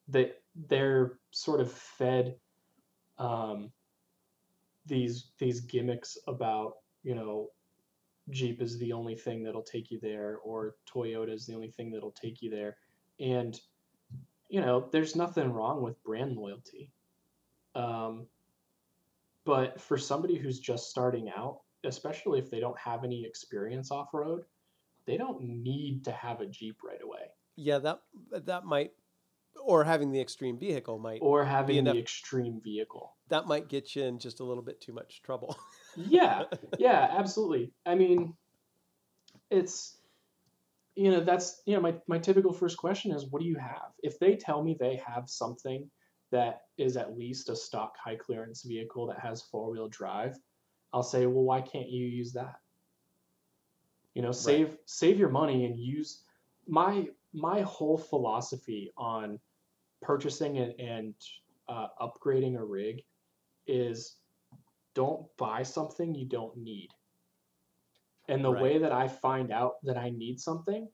That 0.09 0.41
they're 0.55 1.19
sort 1.33 1.61
of 1.61 1.71
fed 1.71 2.37
um, 3.19 3.73
these 4.87 5.31
these 5.39 5.61
gimmicks 5.61 6.17
about 6.29 6.75
you 7.03 7.15
know 7.15 7.51
Jeep 8.31 8.63
is 8.63 8.79
the 8.79 8.93
only 8.93 9.17
thing 9.17 9.43
that'll 9.43 9.63
take 9.63 9.91
you 9.91 9.99
there 10.01 10.39
or 10.39 10.77
Toyota 10.93 11.33
is 11.33 11.47
the 11.47 11.55
only 11.55 11.71
thing 11.71 11.91
that'll 11.91 12.13
take 12.13 12.43
you 12.43 12.51
there 12.51 12.77
and 13.19 13.59
you 14.49 14.61
know 14.61 14.89
there's 14.93 15.17
nothing 15.17 15.53
wrong 15.53 15.83
with 15.83 16.03
brand 16.05 16.37
loyalty 16.37 16.91
um, 17.75 18.27
but 19.47 19.81
for 19.81 19.97
somebody 19.97 20.37
who's 20.37 20.59
just 20.61 20.91
starting 20.91 21.31
out 21.35 21.61
especially 21.85 22.39
if 22.39 22.51
they 22.51 22.61
don't 22.61 22.79
have 22.79 23.05
any 23.05 23.25
experience 23.25 23.91
off 23.91 24.09
road 24.13 24.43
they 25.07 25.17
don't 25.17 25.41
need 25.41 26.05
to 26.05 26.13
have 26.13 26.41
a 26.41 26.47
Jeep 26.47 26.79
right 26.85 27.03
away. 27.03 27.31
Yeah 27.57 27.79
that 27.79 28.01
that 28.45 28.65
might 28.65 28.91
or 29.63 29.85
having 29.85 30.13
the 30.13 30.21
extreme 30.21 30.59
vehicle 30.59 30.99
might 30.99 31.21
or 31.23 31.45
having 31.45 31.85
the 31.85 31.97
extreme 31.97 32.61
vehicle. 32.63 33.17
That 33.29 33.47
might 33.47 33.69
get 33.69 33.97
you 33.97 34.05
in 34.05 34.19
just 34.19 34.41
a 34.41 34.45
little 34.45 34.63
bit 34.63 34.81
too 34.81 34.93
much 34.93 35.23
trouble. 35.23 35.57
Yeah 35.97 36.45
yeah 36.79 37.09
absolutely. 37.17 37.73
I 37.87 37.95
mean 37.95 38.35
it's 39.51 39.97
you 40.97 41.11
know 41.11 41.21
that's 41.21 41.63
you 41.67 41.75
know 41.75 41.81
my, 41.81 41.95
my 42.07 42.19
typical 42.19 42.53
first 42.53 42.77
question 42.77 43.13
is 43.13 43.27
what 43.31 43.41
do 43.41 43.49
you 43.49 43.57
have? 43.57 43.93
If 44.03 44.19
they 44.19 44.37
tell 44.37 44.63
me 44.63 44.77
they 44.79 45.01
have 45.07 45.31
something 45.31 45.89
that 46.31 46.63
is 46.77 46.97
at 46.97 47.17
least 47.17 47.49
a 47.49 47.57
stock 47.57 47.97
high 48.03 48.17
clearance 48.17 48.63
vehicle 48.63 49.07
that 49.07 49.19
has 49.19 49.43
four 49.43 49.71
wheel 49.71 49.89
drive 49.89 50.37
i'll 50.93 51.03
say 51.03 51.27
well 51.27 51.45
why 51.45 51.61
can't 51.61 51.89
you 51.89 52.07
use 52.07 52.33
that 52.33 52.57
you 54.15 54.23
know 54.23 54.33
save 54.33 54.71
right. 54.71 54.79
save 54.87 55.19
your 55.19 55.29
money 55.29 55.65
and 55.65 55.79
use 55.79 56.23
my 56.67 57.07
my 57.33 57.61
whole 57.63 57.99
philosophy 57.99 58.91
on 58.97 59.39
purchasing 60.03 60.59
and, 60.59 60.81
and 60.81 61.15
uh, 61.69 61.89
upgrading 62.01 62.57
a 62.57 62.65
rig 62.65 63.03
is 63.67 64.17
don't 64.95 65.27
buy 65.37 65.63
something 65.63 66.15
you 66.15 66.25
don't 66.25 66.57
need. 66.57 66.89
And 68.29 68.45
the 68.45 68.53
right. 68.53 68.63
way 68.63 68.79
that 68.79 68.93
I 68.93 69.09
find 69.09 69.53
out 69.53 69.75
that 69.85 69.97
I 69.97 70.11
need 70.11 70.41
something 70.41 70.89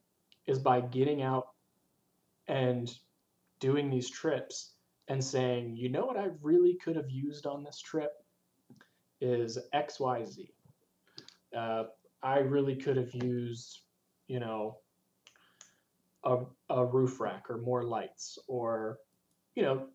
is 0.47 0.59
by 0.59 0.81
getting 0.81 1.23
out 1.23 1.49
and 2.49 2.93
doing 3.61 3.89
these 3.89 4.11
trips 4.11 4.72
and 5.13 5.23
saying, 5.23 5.77
you 5.77 5.91
know 5.91 6.07
what 6.07 6.17
I 6.17 6.29
really 6.41 6.79
could 6.83 6.97
have 6.97 7.11
used 7.11 7.47
on 7.47 7.63
this 7.63 7.79
trip 7.79 8.13
is 9.21 9.59
XYZ. 9.75 10.49
Uh, 11.55 11.85
I 12.23 12.39
really 12.39 12.75
could 12.75 12.97
have 12.97 13.13
used, 13.13 13.81
you 14.27 14.41
know, 14.41 14.79
a, 16.25 16.39
a 16.71 16.87
roof 16.87 17.21
rack 17.21 17.51
or 17.51 17.59
more 17.59 17.83
lights 17.83 18.39
or, 18.49 19.01
you 19.55 19.63
know, 19.63 19.89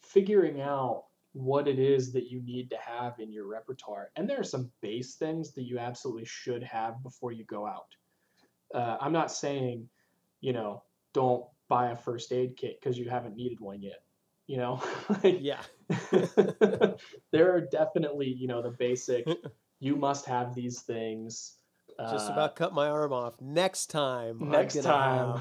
figuring 0.00 0.60
out 0.60 1.06
what 1.32 1.66
it 1.66 1.80
is 1.80 2.12
that 2.12 2.30
you 2.30 2.40
need 2.42 2.70
to 2.70 2.76
have 2.76 3.18
in 3.18 3.32
your 3.32 3.48
repertoire. 3.48 4.10
And 4.14 4.30
there 4.30 4.38
are 4.38 4.44
some 4.44 4.70
base 4.80 5.16
things 5.16 5.54
that 5.54 5.64
you 5.64 5.80
absolutely 5.80 6.26
should 6.26 6.62
have 6.62 7.02
before 7.02 7.32
you 7.32 7.44
go 7.46 7.66
out. 7.66 7.96
Uh, 8.72 8.96
I'm 9.00 9.12
not 9.12 9.32
saying, 9.32 9.88
you 10.40 10.52
know, 10.52 10.84
don't 11.14 11.46
buy 11.68 11.90
a 11.90 11.96
first 11.96 12.30
aid 12.30 12.56
kit 12.56 12.78
because 12.80 12.96
you 12.96 13.10
haven't 13.10 13.34
needed 13.34 13.58
one 13.58 13.82
yet. 13.82 14.04
You 14.46 14.56
know, 14.58 14.82
like, 15.22 15.38
yeah. 15.40 15.62
there 17.32 17.54
are 17.54 17.60
definitely, 17.60 18.28
you 18.28 18.48
know, 18.48 18.62
the 18.62 18.70
basic. 18.70 19.26
You 19.80 19.96
must 19.96 20.26
have 20.26 20.54
these 20.54 20.82
things. 20.82 21.56
Just 21.98 22.30
uh, 22.30 22.34
about 22.34 22.54
cut 22.54 22.72
my 22.72 22.86
arm 22.86 23.12
off. 23.12 23.34
Next 23.40 23.88
time. 23.88 24.38
Next 24.48 24.76
I'm 24.76 24.84
time, 24.84 25.40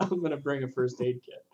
I'm 0.00 0.22
gonna 0.22 0.36
bring 0.36 0.62
a 0.62 0.68
first 0.68 1.00
aid 1.00 1.18
kit 1.26 1.44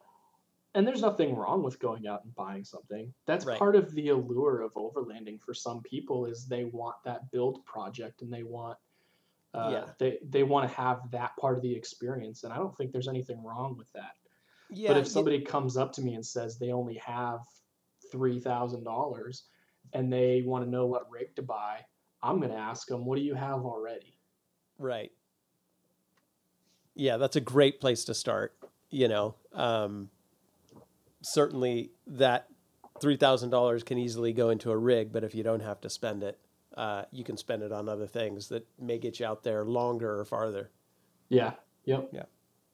and 0.75 0.87
there's 0.87 1.03
nothing 1.03 1.37
wrong 1.37 1.63
with 1.63 1.79
going 1.79 2.07
out 2.07 2.25
and 2.25 2.35
buying 2.35 2.65
something 2.65 3.13
that's 3.27 3.45
right. 3.45 3.59
part 3.59 3.77
of 3.77 3.93
the 3.95 4.09
allure 4.09 4.63
of 4.63 4.73
overlanding 4.75 5.41
for 5.41 5.55
some 5.55 5.81
people 5.83 6.27
is 6.27 6.47
they 6.47 6.65
want 6.65 6.97
that 7.05 7.31
build 7.31 7.65
project 7.65 8.23
and 8.23 8.33
they 8.33 8.43
want 8.43 8.77
uh, 9.55 9.69
yeah. 9.71 9.85
they 9.99 10.19
they 10.29 10.43
want 10.43 10.69
to 10.69 10.75
have 10.75 11.11
that 11.11 11.37
part 11.37 11.57
of 11.57 11.63
the 11.63 11.75
experience 11.75 12.45
and 12.45 12.53
i 12.53 12.57
don't 12.57 12.77
think 12.77 12.93
there's 12.93 13.09
anything 13.09 13.43
wrong 13.43 13.77
with 13.77 13.91
that 13.93 14.13
yeah, 14.73 14.89
but 14.89 14.97
if 14.99 15.09
somebody 15.09 15.41
comes 15.41 15.77
up 15.77 15.93
to 15.93 16.03
me 16.03 16.15
and 16.15 16.25
says 16.25 16.59
they 16.59 16.73
only 16.73 16.97
have 17.05 17.41
$3000 18.13 19.43
and 19.93 20.13
they 20.13 20.43
want 20.45 20.65
to 20.65 20.71
know 20.71 20.87
what 20.87 21.11
rig 21.11 21.35
to 21.37 21.43
buy 21.43 21.81
i'm 22.23 22.39
going 22.39 22.51
to 22.51 22.57
ask 22.57 22.87
them 22.87 23.05
what 23.05 23.17
do 23.17 23.23
you 23.23 23.35
have 23.35 23.65
already 23.65 24.19
right 24.79 25.13
yeah 26.95 27.17
that's 27.17 27.37
a 27.37 27.41
great 27.41 27.81
place 27.81 28.05
to 28.05 28.15
start 28.15 28.55
you 28.91 29.09
know 29.09 29.35
um, 29.55 30.09
certainly 31.23 31.91
that 32.07 32.49
three 33.01 33.17
thousand 33.17 33.51
dollars 33.51 33.83
can 33.83 33.99
easily 33.99 34.33
go 34.33 34.51
into 34.51 34.71
a 34.71 34.77
rig, 34.77 35.13
but 35.13 35.25
if 35.25 35.35
you 35.35 35.43
don't 35.43 35.61
have 35.61 35.81
to 35.81 35.91
spend 35.91 36.23
it, 36.23 36.39
uh, 36.77 37.05
you 37.11 37.25
can 37.25 37.37
spend 37.37 37.63
it 37.63 37.73
on 37.73 37.89
other 37.89 38.07
things 38.07 38.49
that 38.49 38.67
may 38.79 38.99
get 38.99 39.21
you 39.21 39.27
out 39.27 39.43
there 39.43 39.65
longer 39.65 40.21
or 40.21 40.25
farther. 40.25 40.71
Yeah. 41.29 41.53
Yep. 41.85 42.11
Yeah. 42.13 42.25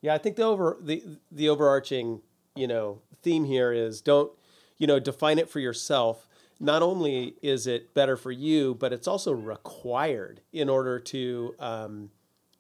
Yeah. 0.01 0.15
I 0.15 0.19
think 0.19 0.37
the 0.37 0.45
over 0.45 0.77
the 0.81 1.03
the 1.31 1.49
overarching 1.49 2.23
you 2.55 2.67
know 2.67 3.01
theme 3.23 3.45
here 3.45 3.73
is 3.73 4.01
don't 4.01 4.33
you 4.79 4.87
know 4.87 4.99
define 4.99 5.39
it 5.39 5.49
for 5.49 5.61
yourself. 5.61 6.29
Not 6.61 6.83
only 6.83 7.37
is 7.41 7.69
it 7.69 7.95
better 7.95 8.17
for 8.17 8.33
you, 8.33 8.75
but 8.75 8.93
it's 8.93 9.07
also 9.07 9.33
required 9.33 10.41
in 10.53 10.69
order 10.69 10.99
to 10.99 11.55
um, 11.61 12.11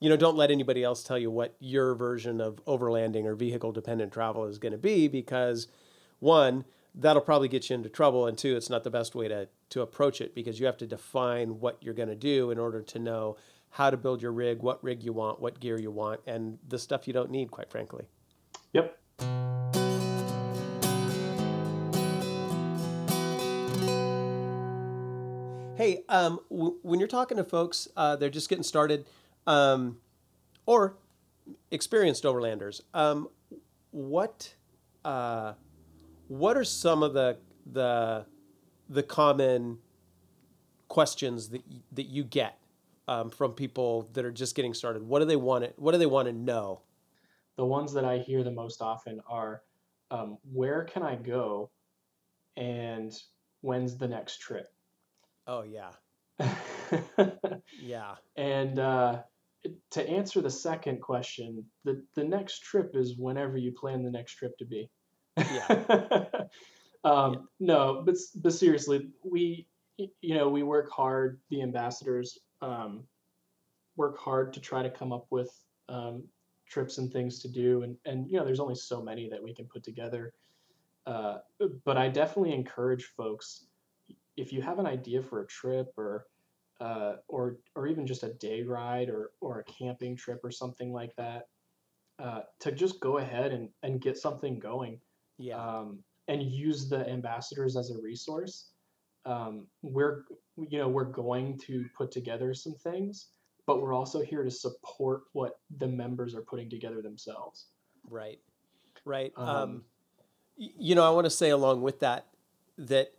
you 0.00 0.08
know, 0.08 0.16
don't 0.16 0.36
let 0.36 0.50
anybody 0.50 0.84
else 0.84 1.02
tell 1.02 1.18
you 1.18 1.30
what 1.30 1.56
your 1.58 1.94
version 1.94 2.40
of 2.40 2.64
overlanding 2.66 3.24
or 3.24 3.34
vehicle 3.34 3.72
dependent 3.72 4.12
travel 4.12 4.44
is 4.44 4.58
going 4.58 4.72
to 4.72 4.78
be 4.78 5.08
because 5.08 5.66
one, 6.20 6.64
that'll 6.94 7.22
probably 7.22 7.48
get 7.48 7.68
you 7.68 7.74
into 7.74 7.88
trouble 7.88 8.26
and 8.26 8.38
two, 8.38 8.56
it's 8.56 8.70
not 8.70 8.84
the 8.84 8.90
best 8.90 9.14
way 9.14 9.28
to 9.28 9.48
to 9.70 9.82
approach 9.82 10.20
it 10.20 10.34
because 10.34 10.58
you 10.58 10.66
have 10.66 10.78
to 10.78 10.86
define 10.86 11.60
what 11.60 11.76
you're 11.82 11.94
going 11.94 12.08
to 12.08 12.14
do 12.14 12.50
in 12.50 12.58
order 12.58 12.80
to 12.80 12.98
know 12.98 13.36
how 13.70 13.90
to 13.90 13.96
build 13.96 14.22
your 14.22 14.32
rig, 14.32 14.60
what 14.62 14.82
rig 14.82 15.02
you 15.02 15.12
want, 15.12 15.40
what 15.40 15.60
gear 15.60 15.78
you 15.78 15.90
want 15.90 16.20
and 16.26 16.58
the 16.68 16.78
stuff 16.78 17.06
you 17.06 17.12
don't 17.12 17.30
need 17.30 17.50
quite 17.50 17.70
frankly. 17.70 18.04
Yep. 18.72 18.98
Hey, 25.76 26.02
um, 26.08 26.40
w- 26.50 26.76
when 26.82 26.98
you're 26.98 27.06
talking 27.06 27.36
to 27.36 27.44
folks, 27.44 27.86
uh, 27.96 28.16
they're 28.16 28.30
just 28.30 28.48
getting 28.48 28.64
started 28.64 29.06
um, 29.46 29.98
or 30.66 30.96
experienced 31.70 32.24
overlanders. 32.24 32.80
Um, 32.94 33.28
what 33.92 34.52
uh, 35.04 35.52
what 36.26 36.56
are 36.56 36.64
some 36.64 37.04
of 37.04 37.14
the 37.14 37.38
the 37.72 38.26
the 38.88 39.04
common 39.04 39.78
questions 40.88 41.50
that 41.50 41.62
y- 41.70 41.76
that 41.92 42.06
you 42.06 42.24
get 42.24 42.57
um, 43.08 43.30
from 43.30 43.52
people 43.52 44.08
that 44.12 44.24
are 44.24 44.30
just 44.30 44.54
getting 44.54 44.74
started? 44.74 45.02
What 45.02 45.18
do 45.20 45.24
they 45.24 45.36
want 45.36 45.64
to 45.64 45.72
What 45.76 45.92
do 45.92 45.98
they 45.98 46.06
want 46.06 46.28
to 46.28 46.32
know? 46.32 46.82
The 47.56 47.64
ones 47.64 47.92
that 47.94 48.04
I 48.04 48.18
hear 48.18 48.44
the 48.44 48.52
most 48.52 48.80
often 48.80 49.20
are, 49.28 49.62
um, 50.12 50.38
"Where 50.52 50.84
can 50.84 51.02
I 51.02 51.16
go?" 51.16 51.70
and 52.56 53.12
"When's 53.62 53.96
the 53.96 54.06
next 54.06 54.38
trip?" 54.38 54.68
Oh 55.46 55.62
yeah, 55.62 55.90
yeah. 57.80 58.14
And 58.36 58.78
uh, 58.78 59.22
to 59.90 60.08
answer 60.08 60.40
the 60.40 60.50
second 60.50 61.00
question, 61.00 61.64
the 61.84 62.04
the 62.14 62.24
next 62.24 62.62
trip 62.62 62.94
is 62.94 63.16
whenever 63.16 63.56
you 63.56 63.72
plan 63.72 64.04
the 64.04 64.10
next 64.10 64.34
trip 64.34 64.56
to 64.58 64.66
be. 64.66 64.88
Yeah. 65.36 65.66
um, 67.04 67.32
yeah. 67.32 67.38
No, 67.58 68.02
but 68.04 68.16
but 68.36 68.52
seriously, 68.52 69.08
we 69.24 69.66
you 69.96 70.34
know 70.34 70.48
we 70.48 70.62
work 70.62 70.90
hard. 70.90 71.40
The 71.50 71.62
ambassadors 71.62 72.38
um, 72.62 73.04
work 73.96 74.18
hard 74.18 74.52
to 74.54 74.60
try 74.60 74.82
to 74.82 74.90
come 74.90 75.12
up 75.12 75.26
with 75.30 75.50
um, 75.88 76.24
trips 76.68 76.98
and 76.98 77.12
things 77.12 77.40
to 77.40 77.48
do, 77.48 77.82
and 77.82 77.96
and 78.04 78.30
you 78.30 78.38
know 78.38 78.44
there's 78.44 78.60
only 78.60 78.74
so 78.74 79.02
many 79.02 79.28
that 79.28 79.42
we 79.42 79.54
can 79.54 79.66
put 79.66 79.82
together. 79.82 80.32
Uh, 81.06 81.38
but 81.84 81.96
I 81.96 82.08
definitely 82.08 82.52
encourage 82.52 83.04
folks 83.16 83.64
if 84.36 84.52
you 84.52 84.60
have 84.62 84.78
an 84.78 84.86
idea 84.86 85.22
for 85.22 85.40
a 85.40 85.46
trip 85.46 85.92
or 85.96 86.26
uh, 86.80 87.16
or 87.26 87.58
or 87.74 87.86
even 87.86 88.06
just 88.06 88.22
a 88.22 88.34
day 88.34 88.62
ride 88.62 89.08
or 89.08 89.32
or 89.40 89.60
a 89.60 89.64
camping 89.64 90.16
trip 90.16 90.40
or 90.44 90.50
something 90.50 90.92
like 90.92 91.14
that, 91.16 91.48
uh, 92.18 92.42
to 92.60 92.72
just 92.72 93.00
go 93.00 93.18
ahead 93.18 93.52
and, 93.52 93.68
and 93.82 94.00
get 94.00 94.16
something 94.16 94.58
going 94.58 95.00
Yeah. 95.38 95.56
um, 95.56 95.98
and 96.28 96.42
use 96.42 96.88
the 96.88 97.08
ambassadors 97.08 97.76
as 97.76 97.90
a 97.90 98.00
resource. 98.00 98.70
Um, 99.24 99.66
we're 99.82 100.24
you 100.56 100.78
know 100.78 100.88
we're 100.88 101.04
going 101.04 101.58
to 101.66 101.84
put 101.96 102.10
together 102.10 102.54
some 102.54 102.74
things, 102.74 103.28
but 103.66 103.80
we're 103.80 103.94
also 103.94 104.22
here 104.22 104.42
to 104.42 104.50
support 104.50 105.22
what 105.32 105.58
the 105.78 105.86
members 105.86 106.34
are 106.34 106.42
putting 106.42 106.70
together 106.70 107.02
themselves. 107.02 107.66
Right. 108.08 108.40
Right. 109.04 109.32
Um, 109.36 109.48
Um, 109.48 109.84
you 110.56 110.94
know, 110.94 111.04
I 111.04 111.10
want 111.10 111.24
to 111.24 111.30
say 111.30 111.50
along 111.50 111.82
with 111.82 112.00
that 112.00 112.26
that 112.78 113.12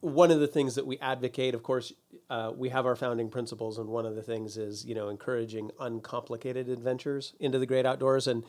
one 0.00 0.30
of 0.30 0.38
the 0.38 0.46
things 0.46 0.76
that 0.76 0.86
we 0.86 0.98
advocate, 0.98 1.54
of 1.54 1.62
course, 1.62 1.92
uh, 2.30 2.52
we 2.54 2.68
have 2.68 2.86
our 2.86 2.96
founding 2.96 3.28
principles, 3.28 3.78
and 3.78 3.88
one 3.88 4.06
of 4.06 4.14
the 4.14 4.22
things 4.22 4.56
is 4.56 4.84
you 4.84 4.94
know 4.94 5.08
encouraging 5.08 5.70
uncomplicated 5.80 6.68
adventures 6.68 7.34
into 7.40 7.58
the 7.58 7.66
great 7.66 7.86
outdoors, 7.86 8.26
and 8.26 8.44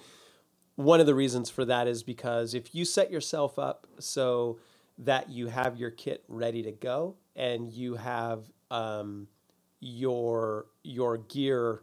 one 0.75 0.99
of 0.99 1.05
the 1.05 1.15
reasons 1.15 1.49
for 1.49 1.65
that 1.65 1.87
is 1.87 2.03
because 2.03 2.53
if 2.53 2.75
you 2.75 2.85
set 2.85 3.09
yourself 3.09 3.57
up 3.57 3.87
so 3.99 4.59
that 4.97 5.29
you 5.29 5.47
have 5.47 5.77
your 5.77 5.91
kit 5.91 6.23
ready 6.27 6.63
to 6.63 6.71
go 6.71 7.15
and 7.35 7.71
you 7.71 7.95
have 7.95 8.51
um, 8.71 9.27
your 9.79 10.67
your 10.83 11.17
gear 11.17 11.81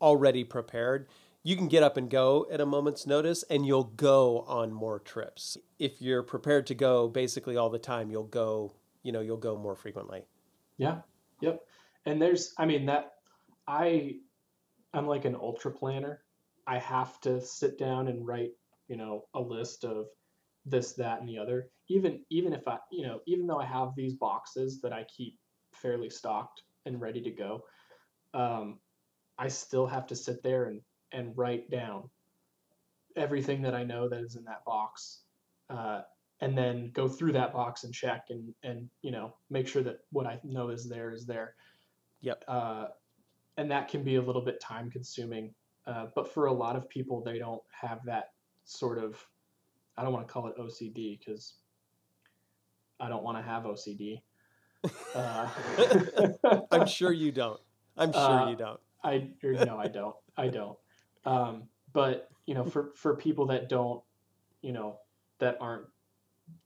already 0.00 0.44
prepared, 0.44 1.06
you 1.42 1.56
can 1.56 1.68
get 1.68 1.82
up 1.82 1.96
and 1.96 2.10
go 2.10 2.46
at 2.50 2.60
a 2.60 2.66
moment's 2.66 3.06
notice 3.06 3.44
and 3.44 3.66
you'll 3.66 3.84
go 3.84 4.40
on 4.48 4.72
more 4.72 4.98
trips. 4.98 5.56
If 5.78 6.02
you're 6.02 6.22
prepared 6.22 6.66
to 6.68 6.74
go 6.74 7.08
basically 7.08 7.56
all 7.56 7.70
the 7.70 7.78
time, 7.78 8.10
you'll 8.10 8.24
go, 8.24 8.72
you 9.02 9.12
know, 9.12 9.20
you'll 9.20 9.36
go 9.36 9.56
more 9.56 9.76
frequently. 9.76 10.24
Yeah. 10.76 10.98
Yep. 11.40 11.60
And 12.04 12.20
there's, 12.20 12.52
I 12.58 12.66
mean, 12.66 12.86
that 12.86 13.12
I, 13.66 14.16
I'm 14.92 15.06
like 15.06 15.24
an 15.24 15.36
ultra 15.36 15.70
planner. 15.70 16.22
I 16.66 16.78
have 16.78 17.20
to 17.20 17.40
sit 17.40 17.78
down 17.78 18.08
and 18.08 18.26
write, 18.26 18.52
you 18.88 18.96
know, 18.96 19.26
a 19.34 19.40
list 19.40 19.84
of 19.84 20.06
this, 20.66 20.92
that, 20.94 21.20
and 21.20 21.28
the 21.28 21.38
other. 21.38 21.68
Even, 21.88 22.20
even 22.30 22.52
if 22.52 22.66
I, 22.66 22.78
you 22.90 23.06
know, 23.06 23.20
even 23.26 23.46
though 23.46 23.60
I 23.60 23.66
have 23.66 23.94
these 23.96 24.14
boxes 24.14 24.80
that 24.82 24.92
I 24.92 25.04
keep 25.04 25.38
fairly 25.72 26.10
stocked 26.10 26.62
and 26.84 27.00
ready 27.00 27.22
to 27.22 27.30
go, 27.30 27.64
um, 28.34 28.78
I 29.38 29.48
still 29.48 29.86
have 29.86 30.06
to 30.08 30.16
sit 30.16 30.42
there 30.42 30.64
and, 30.66 30.80
and 31.12 31.36
write 31.36 31.70
down 31.70 32.10
everything 33.16 33.62
that 33.62 33.74
I 33.74 33.84
know 33.84 34.08
that 34.08 34.20
is 34.20 34.36
in 34.36 34.44
that 34.44 34.64
box. 34.64 35.20
Uh, 35.70 36.02
and 36.40 36.56
then 36.56 36.90
go 36.92 37.08
through 37.08 37.32
that 37.32 37.52
box 37.52 37.84
and 37.84 37.94
check 37.94 38.26
and 38.28 38.52
and 38.62 38.88
you 39.02 39.10
know 39.10 39.34
make 39.48 39.66
sure 39.66 39.82
that 39.82 40.00
what 40.10 40.26
I 40.26 40.38
know 40.44 40.68
is 40.68 40.88
there 40.88 41.12
is 41.12 41.26
there. 41.26 41.54
Yep. 42.20 42.44
Uh, 42.46 42.86
and 43.56 43.70
that 43.70 43.88
can 43.88 44.02
be 44.02 44.16
a 44.16 44.22
little 44.22 44.42
bit 44.42 44.60
time 44.60 44.90
consuming. 44.90 45.54
Uh, 45.86 46.06
but 46.14 46.32
for 46.32 46.46
a 46.46 46.52
lot 46.52 46.76
of 46.76 46.88
people, 46.88 47.22
they 47.22 47.38
don't 47.38 47.62
have 47.70 48.00
that 48.04 48.30
sort 48.64 48.98
of. 48.98 49.24
I 49.96 50.02
don't 50.02 50.12
want 50.12 50.26
to 50.26 50.32
call 50.32 50.46
it 50.48 50.58
OCD 50.58 51.18
because 51.18 51.54
I 53.00 53.08
don't 53.08 53.22
want 53.22 53.38
to 53.38 53.42
have 53.42 53.64
OCD. 53.64 54.22
Uh, 55.16 55.48
I'm 56.70 56.86
sure 56.98 57.10
you 57.10 57.32
don't. 57.32 57.58
I'm 57.96 58.12
sure 58.12 58.20
Uh, 58.20 58.50
you 58.50 58.56
don't. 58.56 58.78
I 59.02 59.30
or 59.42 59.52
no, 59.52 59.78
I 59.78 59.88
don't. 59.88 60.14
I 60.36 60.46
don't. 60.46 60.78
Um, 61.24 61.64
but 61.92 62.28
you 62.46 62.54
know, 62.54 62.64
for 62.64 62.92
for 62.94 63.16
people 63.16 63.46
that 63.46 63.68
don't, 63.68 64.00
you 64.62 64.72
know, 64.72 64.98
that 65.40 65.56
aren't 65.60 65.86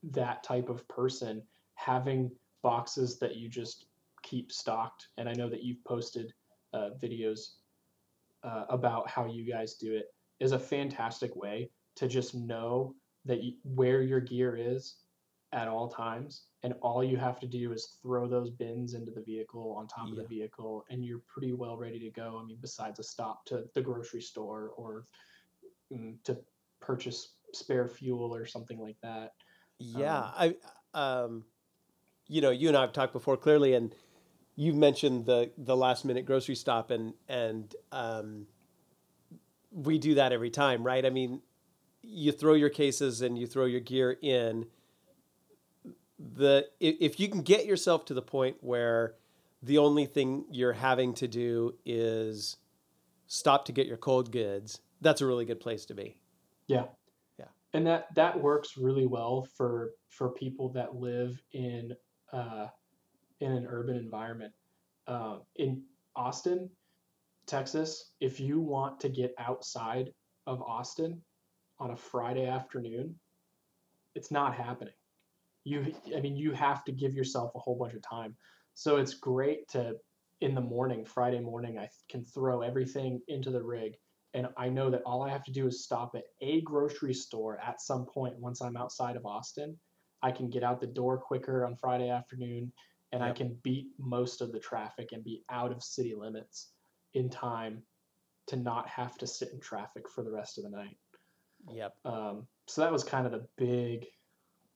that 0.03 0.43
type 0.43 0.69
of 0.69 0.87
person, 0.87 1.41
having 1.73 2.29
boxes 2.61 3.17
that 3.19 3.37
you 3.37 3.49
just 3.49 3.85
keep 4.21 4.51
stocked, 4.51 5.07
and 5.17 5.27
I 5.27 5.33
know 5.33 5.49
that 5.49 5.63
you've 5.63 5.83
posted 5.83 6.31
uh, 6.73 6.89
videos 7.01 7.53
uh, 8.43 8.65
about 8.69 9.09
how 9.09 9.25
you 9.25 9.51
guys 9.51 9.75
do 9.75 9.95
it, 9.95 10.13
is 10.39 10.51
a 10.51 10.59
fantastic 10.59 11.35
way 11.35 11.71
to 11.95 12.07
just 12.07 12.35
know 12.35 12.93
that 13.25 13.43
you, 13.43 13.53
where 13.63 14.01
your 14.01 14.19
gear 14.19 14.55
is 14.59 14.95
at 15.53 15.67
all 15.67 15.89
times 15.89 16.43
and 16.63 16.73
all 16.81 17.03
you 17.03 17.17
have 17.17 17.39
to 17.39 17.45
do 17.45 17.73
is 17.73 17.97
throw 18.01 18.27
those 18.27 18.49
bins 18.49 18.93
into 18.93 19.11
the 19.11 19.21
vehicle 19.21 19.75
on 19.77 19.87
top 19.87 20.09
of 20.09 20.15
the 20.15 20.23
vehicle 20.23 20.85
and 20.89 21.03
you're 21.03 21.21
pretty 21.27 21.53
well 21.53 21.77
ready 21.77 21.99
to 21.99 22.09
go. 22.09 22.39
I 22.41 22.45
mean 22.45 22.57
besides 22.61 22.99
a 22.99 23.03
stop 23.03 23.45
to 23.45 23.65
the 23.75 23.81
grocery 23.81 24.21
store 24.21 24.71
or 24.77 25.05
mm, 25.91 26.15
to 26.23 26.37
purchase 26.79 27.35
spare 27.53 27.87
fuel 27.87 28.33
or 28.33 28.45
something 28.45 28.79
like 28.79 28.97
that. 29.03 29.33
Yeah, 29.79 30.17
um, 30.17 30.55
I, 30.93 30.99
um, 30.99 31.45
you 32.27 32.41
know, 32.41 32.51
you 32.51 32.67
and 32.67 32.77
I 32.77 32.81
have 32.81 32.93
talked 32.93 33.13
before 33.13 33.37
clearly, 33.37 33.73
and 33.73 33.93
you've 34.55 34.75
mentioned 34.75 35.25
the 35.25 35.51
the 35.57 35.75
last 35.75 36.05
minute 36.05 36.25
grocery 36.25 36.55
stop, 36.55 36.91
and 36.91 37.13
and 37.27 37.73
um, 37.91 38.47
we 39.71 39.97
do 39.97 40.15
that 40.15 40.31
every 40.31 40.49
time, 40.49 40.83
right? 40.83 41.05
I 41.05 41.09
mean, 41.09 41.41
you 42.11 42.31
throw 42.31 42.53
your 42.53 42.69
cases 42.69 43.21
and 43.21 43.37
you 43.37 43.47
throw 43.47 43.65
your 43.65 43.79
gear 43.79 44.17
in. 44.21 44.65
The 46.19 46.67
if, 46.79 47.19
you 47.19 47.27
can 47.29 47.41
get 47.41 47.65
yourself 47.65 48.05
to 48.05 48.13
the 48.13 48.21
point 48.21 48.57
where 48.61 49.15
the 49.63 49.79
only 49.79 50.05
thing 50.05 50.45
you're 50.51 50.73
having 50.73 51.13
to 51.15 51.27
do 51.27 51.73
is 51.85 52.57
stop 53.27 53.65
to 53.65 53.71
get 53.71 53.87
your 53.87 53.97
cold 53.97 54.31
goods, 54.31 54.81
that's 55.01 55.21
a 55.21 55.25
really 55.25 55.45
good 55.45 55.59
place 55.59 55.85
to 55.85 55.95
be. 55.95 56.17
yeah 56.67 56.85
Yeah. 57.39 57.45
and 57.73 57.87
that 57.87 58.13
that 58.15 58.39
works 58.39 58.77
really 58.77 59.07
well 59.07 59.47
for 59.55 59.91
for 60.09 60.29
people 60.29 60.69
that 60.73 60.95
live 60.95 61.41
in 61.53 61.95
uh, 62.31 62.67
in 63.39 63.51
an 63.51 63.65
urban 63.67 63.95
environment 63.95 64.53
uh, 65.07 65.37
in 65.55 65.81
austin 66.15 66.69
texas 67.47 68.11
if 68.19 68.39
you 68.39 68.59
want 68.59 68.99
to 68.99 69.09
get 69.09 69.33
outside 69.39 70.11
of 70.45 70.61
austin 70.61 71.21
on 71.81 71.91
a 71.91 71.97
friday 71.97 72.45
afternoon 72.45 73.15
it's 74.15 74.31
not 74.31 74.55
happening. 74.55 74.93
You 75.63 75.93
i 76.15 76.21
mean 76.21 76.35
you 76.35 76.53
have 76.53 76.83
to 76.85 76.91
give 76.91 77.13
yourself 77.13 77.51
a 77.55 77.59
whole 77.59 77.75
bunch 77.75 77.93
of 77.93 78.01
time. 78.01 78.35
So 78.73 78.97
it's 78.97 79.13
great 79.13 79.67
to 79.69 79.95
in 80.39 80.55
the 80.55 80.61
morning 80.61 81.05
friday 81.05 81.39
morning 81.39 81.77
i 81.77 81.87
can 82.09 82.25
throw 82.25 82.61
everything 82.61 83.21
into 83.27 83.51
the 83.51 83.61
rig 83.61 83.93
and 84.33 84.47
i 84.57 84.67
know 84.67 84.89
that 84.89 85.03
all 85.05 85.21
i 85.21 85.29
have 85.29 85.43
to 85.43 85.51
do 85.51 85.67
is 85.67 85.83
stop 85.83 86.15
at 86.15 86.23
a 86.41 86.61
grocery 86.61 87.13
store 87.13 87.59
at 87.59 87.79
some 87.79 88.07
point 88.07 88.33
once 88.39 88.59
i'm 88.59 88.75
outside 88.75 89.15
of 89.15 89.25
austin. 89.25 89.77
I 90.23 90.31
can 90.31 90.49
get 90.49 90.63
out 90.63 90.81
the 90.81 90.87
door 90.87 91.19
quicker 91.19 91.63
on 91.63 91.75
friday 91.75 92.09
afternoon 92.09 92.73
and 93.11 93.23
i 93.23 93.31
can 93.31 93.55
beat 93.61 93.89
most 93.99 94.41
of 94.41 94.51
the 94.51 94.59
traffic 94.59 95.09
and 95.11 95.23
be 95.23 95.43
out 95.51 95.71
of 95.71 95.83
city 95.83 96.15
limits 96.15 96.71
in 97.13 97.29
time 97.29 97.83
to 98.47 98.55
not 98.55 98.89
have 98.89 99.15
to 99.19 99.27
sit 99.27 99.49
in 99.53 99.59
traffic 99.59 100.09
for 100.09 100.23
the 100.23 100.31
rest 100.31 100.57
of 100.57 100.63
the 100.63 100.71
night 100.71 100.97
Yep. 101.69 101.95
um, 102.05 102.47
so 102.67 102.81
that 102.81 102.91
was 102.91 103.03
kind 103.03 103.25
of 103.25 103.31
the 103.31 103.45
big 103.57 104.05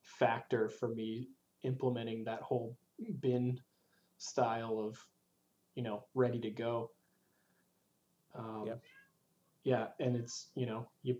factor 0.02 0.68
for 0.68 0.88
me 0.88 1.28
implementing 1.62 2.24
that 2.24 2.42
whole 2.42 2.76
bin 3.20 3.58
style 4.18 4.78
of, 4.78 4.98
you 5.74 5.82
know, 5.82 6.04
ready 6.14 6.40
to 6.40 6.50
go. 6.50 6.90
Um, 8.34 8.64
Yep. 8.66 8.82
Yeah, 9.64 9.88
and 9.98 10.14
it's 10.14 10.50
you 10.54 10.64
know 10.64 10.86
you 11.02 11.16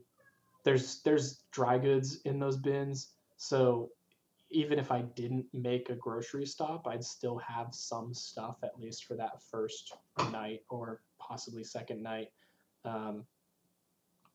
there's 0.62 1.02
there's 1.02 1.42
dry 1.50 1.78
goods 1.78 2.20
in 2.24 2.38
those 2.38 2.56
bins, 2.56 3.14
so 3.36 3.90
even 4.50 4.78
if 4.78 4.92
I 4.92 5.02
didn't 5.02 5.46
make 5.52 5.90
a 5.90 5.96
grocery 5.96 6.46
stop, 6.46 6.86
I'd 6.86 7.02
still 7.02 7.38
have 7.38 7.74
some 7.74 8.14
stuff 8.14 8.58
at 8.62 8.78
least 8.78 9.04
for 9.04 9.16
that 9.16 9.42
first 9.50 9.96
night 10.30 10.60
or 10.70 11.02
possibly 11.18 11.64
second 11.64 12.02
night. 12.02 12.28
Um, 12.84 13.24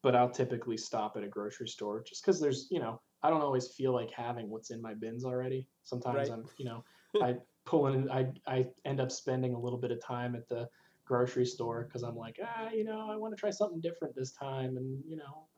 but 0.03 0.15
I'll 0.15 0.29
typically 0.31 0.77
stop 0.77 1.17
at 1.17 1.23
a 1.23 1.27
grocery 1.27 1.67
store 1.67 2.03
just 2.03 2.23
because 2.23 2.39
there's, 2.39 2.67
you 2.71 2.79
know, 2.79 3.01
I 3.23 3.29
don't 3.29 3.41
always 3.41 3.73
feel 3.75 3.93
like 3.93 4.11
having 4.11 4.49
what's 4.49 4.71
in 4.71 4.81
my 4.81 4.93
bins 4.95 5.25
already. 5.25 5.67
Sometimes 5.83 6.29
Right. 6.29 6.29
I'm, 6.29 6.45
you 6.57 6.65
know, 6.65 6.83
I 7.21 7.37
pull 7.65 7.87
in, 7.87 8.09
I, 8.09 8.33
I 8.47 8.67
end 8.85 8.99
up 8.99 9.11
spending 9.11 9.53
a 9.53 9.59
little 9.59 9.79
bit 9.79 9.91
of 9.91 10.01
time 10.01 10.35
at 10.35 10.47
the 10.47 10.67
grocery 11.05 11.45
store 11.45 11.83
because 11.85 12.03
I'm 12.03 12.15
like, 12.15 12.37
ah, 12.43 12.69
you 12.71 12.83
know, 12.83 13.09
I 13.11 13.15
want 13.15 13.35
to 13.35 13.39
try 13.39 13.51
something 13.51 13.81
different 13.81 14.15
this 14.15 14.31
time. 14.33 14.77
And, 14.77 15.03
you 15.07 15.17
know, 15.17 15.49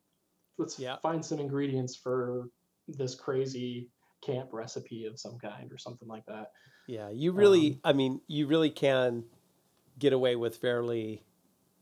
let's 0.58 0.78
Yeah. 0.78 1.00
find 1.02 1.26
some 1.26 1.40
ingredients 1.40 1.96
for 1.96 2.48
this 2.88 3.16
crazy 3.16 3.90
camp 4.24 4.52
recipe 4.54 5.06
of 5.06 5.20
some 5.20 5.38
kind 5.40 5.72
or 5.72 5.78
something 5.78 6.08
like 6.08 6.26
that. 6.28 6.50
Yeah, 6.86 7.10
you 7.10 7.32
really, 7.32 7.80
Um, 7.80 7.82
I 7.84 7.94
mean, 7.94 8.22
you 8.28 8.48
really 8.48 8.70
can 8.70 9.26
get 10.00 10.14
away 10.14 10.36
with 10.38 10.58
fairly, 10.58 11.26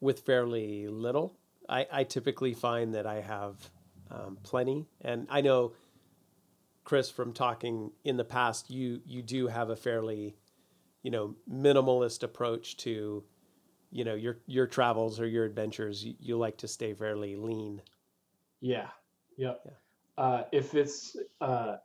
with 0.01 0.21
fairly 0.21 0.87
little. 0.87 1.39
I, 1.71 1.87
I 1.91 2.03
typically 2.03 2.53
find 2.53 2.93
that 2.93 3.07
I 3.07 3.21
have 3.21 3.55
um, 4.11 4.37
plenty, 4.43 4.85
and 4.99 5.25
I 5.29 5.39
know, 5.39 5.71
Chris, 6.83 7.09
from 7.09 7.31
talking 7.31 7.91
in 8.03 8.17
the 8.17 8.25
past, 8.25 8.69
you 8.69 9.01
you 9.05 9.21
do 9.21 9.47
have 9.47 9.69
a 9.69 9.75
fairly, 9.75 10.35
you 11.01 11.11
know, 11.11 11.35
minimalist 11.49 12.23
approach 12.23 12.75
to, 12.77 13.23
you 13.89 14.03
know, 14.03 14.15
your 14.15 14.39
your 14.47 14.67
travels 14.67 15.19
or 15.19 15.27
your 15.27 15.45
adventures. 15.45 16.03
You, 16.03 16.15
you 16.19 16.37
like 16.37 16.57
to 16.57 16.67
stay 16.67 16.93
fairly 16.93 17.37
lean. 17.37 17.81
Yeah. 18.59 18.87
Yep. 19.37 19.61
Yeah. 19.65 19.71
Uh, 20.17 20.43
if 20.51 20.75
it's 20.75 21.15
uh, 21.39 21.77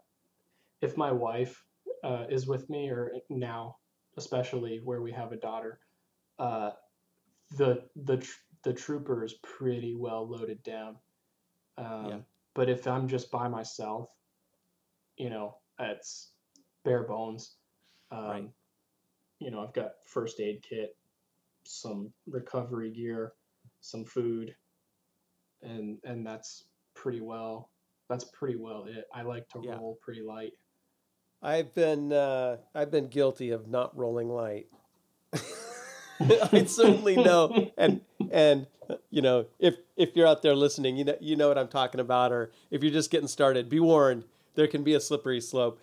if 0.80 0.96
my 0.96 1.12
wife 1.12 1.64
uh, 2.02 2.24
is 2.28 2.48
with 2.48 2.68
me, 2.68 2.90
or 2.90 3.12
now, 3.30 3.76
especially 4.16 4.80
where 4.82 5.00
we 5.00 5.12
have 5.12 5.30
a 5.30 5.36
daughter, 5.36 5.78
uh, 6.40 6.70
the 7.56 7.84
the 7.94 8.16
tr- 8.16 8.40
the 8.66 8.72
trooper 8.72 9.22
is 9.22 9.34
pretty 9.44 9.94
well 9.94 10.26
loaded 10.28 10.60
down. 10.64 10.96
Um, 11.78 12.06
Yeah. 12.06 12.18
But 12.52 12.68
if 12.68 12.86
I'm 12.88 13.06
just 13.06 13.30
by 13.30 13.46
myself, 13.46 14.10
you 15.16 15.30
know, 15.30 15.58
it's 15.78 16.32
bare 16.82 17.04
bones. 17.04 17.58
Um, 18.10 18.24
Right. 18.26 18.50
You 19.38 19.50
know, 19.52 19.60
I've 19.60 19.72
got 19.74 20.04
first 20.04 20.40
aid 20.40 20.62
kit, 20.62 20.96
some 21.64 22.12
recovery 22.26 22.90
gear, 22.90 23.34
some 23.82 24.04
food, 24.04 24.56
and 25.62 26.00
and 26.04 26.26
that's 26.26 26.64
pretty 26.94 27.20
well. 27.20 27.70
That's 28.08 28.24
pretty 28.24 28.56
well 28.56 28.86
it. 28.86 29.06
I 29.14 29.22
like 29.22 29.48
to 29.50 29.60
Yeah. 29.62 29.76
roll 29.76 29.96
pretty 30.02 30.22
light. 30.22 30.54
I've 31.40 31.72
been 31.72 32.12
uh, 32.12 32.56
I've 32.74 32.90
been 32.90 33.08
guilty 33.08 33.50
of 33.50 33.68
not 33.68 33.96
rolling 33.96 34.28
light. 34.28 34.66
I 36.20 36.64
certainly 36.64 37.16
know, 37.16 37.72
and 37.76 38.00
and 38.32 38.66
you 39.10 39.22
know 39.22 39.46
if 39.58 39.76
if 39.96 40.14
you're 40.14 40.26
out 40.26 40.42
there 40.42 40.54
listening, 40.54 40.96
you 40.96 41.04
know 41.04 41.16
you 41.20 41.36
know 41.36 41.48
what 41.48 41.58
I'm 41.58 41.68
talking 41.68 42.00
about, 42.00 42.32
or 42.32 42.50
if 42.70 42.82
you're 42.82 42.92
just 42.92 43.10
getting 43.10 43.28
started, 43.28 43.68
be 43.68 43.80
warned 43.80 44.24
there 44.56 44.66
can 44.66 44.82
be 44.82 44.94
a 44.94 45.00
slippery 45.00 45.40
slope. 45.40 45.80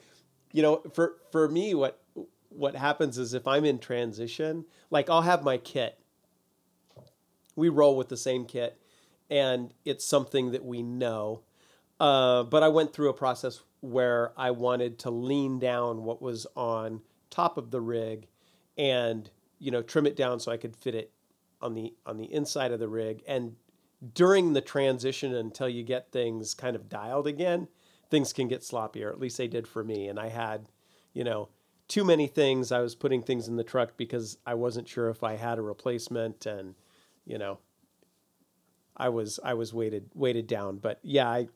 You 0.51 0.62
know, 0.62 0.82
for 0.93 1.15
for 1.32 1.47
me, 1.47 1.73
what 1.73 2.01
what 2.49 2.75
happens 2.75 3.17
is 3.17 3.34
if 3.34 3.47
I'm 3.47 3.63
in 3.63 3.79
transition, 3.79 4.65
like 4.91 5.10
I'll 5.10 5.21
have 5.21 5.43
my 5.43 5.58
kit. 5.58 5.97
We 7.56 7.69
roll 7.69 7.95
with 7.95 8.10
the 8.10 8.17
same 8.17 8.45
kit, 8.45 8.79
and 9.29 9.73
it's 9.86 10.03
something 10.03 10.51
that 10.51 10.65
we 10.65 10.82
know. 10.82 11.41
Uh, 11.99 12.43
but 12.43 12.63
I 12.63 12.67
went 12.67 12.93
through 12.93 13.10
a 13.10 13.13
process 13.13 13.62
where 13.82 14.32
I 14.36 14.51
wanted 14.51 14.99
to 14.99 15.12
lean 15.12 15.60
down 15.60 16.03
what 16.03 16.21
was 16.21 16.47
on 16.56 17.01
top 17.29 17.58
of 17.58 17.71
the 17.71 17.79
rig, 17.79 18.27
and 18.77 19.29
you 19.60 19.71
know 19.71 19.82
trim 19.82 20.06
it 20.06 20.15
down 20.15 20.39
so 20.39 20.51
I 20.51 20.58
could 20.58 20.75
fit 20.75 20.95
it 20.95 21.12
on 21.63 21.73
the 21.73 21.93
on 22.06 22.17
the 22.17 22.32
inside 22.32 22.71
of 22.71 22.80
the 22.80 22.88
rig. 22.88 23.23
And 23.28 23.56
during 24.13 24.54
the 24.54 24.62
transition 24.62 25.34
until 25.34 25.69
you 25.69 25.84
get 25.84 26.12
things 26.12 26.54
kind 26.54 26.76
of 26.76 26.89
dialed 26.89 27.26
again, 27.26 27.69
things 28.10 28.34
can 28.34 28.47
get 28.47 28.62
sloppier 28.62 29.10
at 29.10 29.19
least 29.19 29.38
they 29.38 29.47
did 29.47 29.67
for 29.67 29.84
me. 29.84 30.08
And 30.08 30.19
I 30.19 30.28
had, 30.28 30.67
you 31.13 31.23
know, 31.23 31.49
too 31.88 32.04
many 32.04 32.28
things. 32.28 32.71
I 32.71 32.80
was 32.80 32.95
putting 32.95 33.23
things 33.23 33.47
in 33.47 33.56
the 33.56 33.63
truck 33.63 33.97
because 33.97 34.38
I 34.45 34.56
wasn't 34.56 34.88
sure 34.88 35.10
if 35.10 35.23
I 35.23 35.36
had 35.36 35.58
a 35.58 35.62
replacement, 35.62 36.45
and 36.45 36.76
you 37.26 37.38
know, 37.38 37.60
I 38.97 39.10
was 39.10 39.39
I 39.43 39.54
was 39.54 39.73
weighted 39.73 40.10
weighted 40.13 40.47
down. 40.47 40.78
But 40.78 40.99
yeah, 41.04 41.30
I 41.30 41.47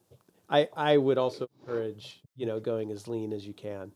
I 0.49 0.69
I 0.75 0.97
would 0.97 1.17
also 1.17 1.47
encourage 1.59 2.21
you 2.35 2.45
know 2.45 2.59
going 2.59 2.91
as 2.91 3.07
lean 3.07 3.33
as 3.33 3.47
you 3.47 3.53
can. 3.53 3.91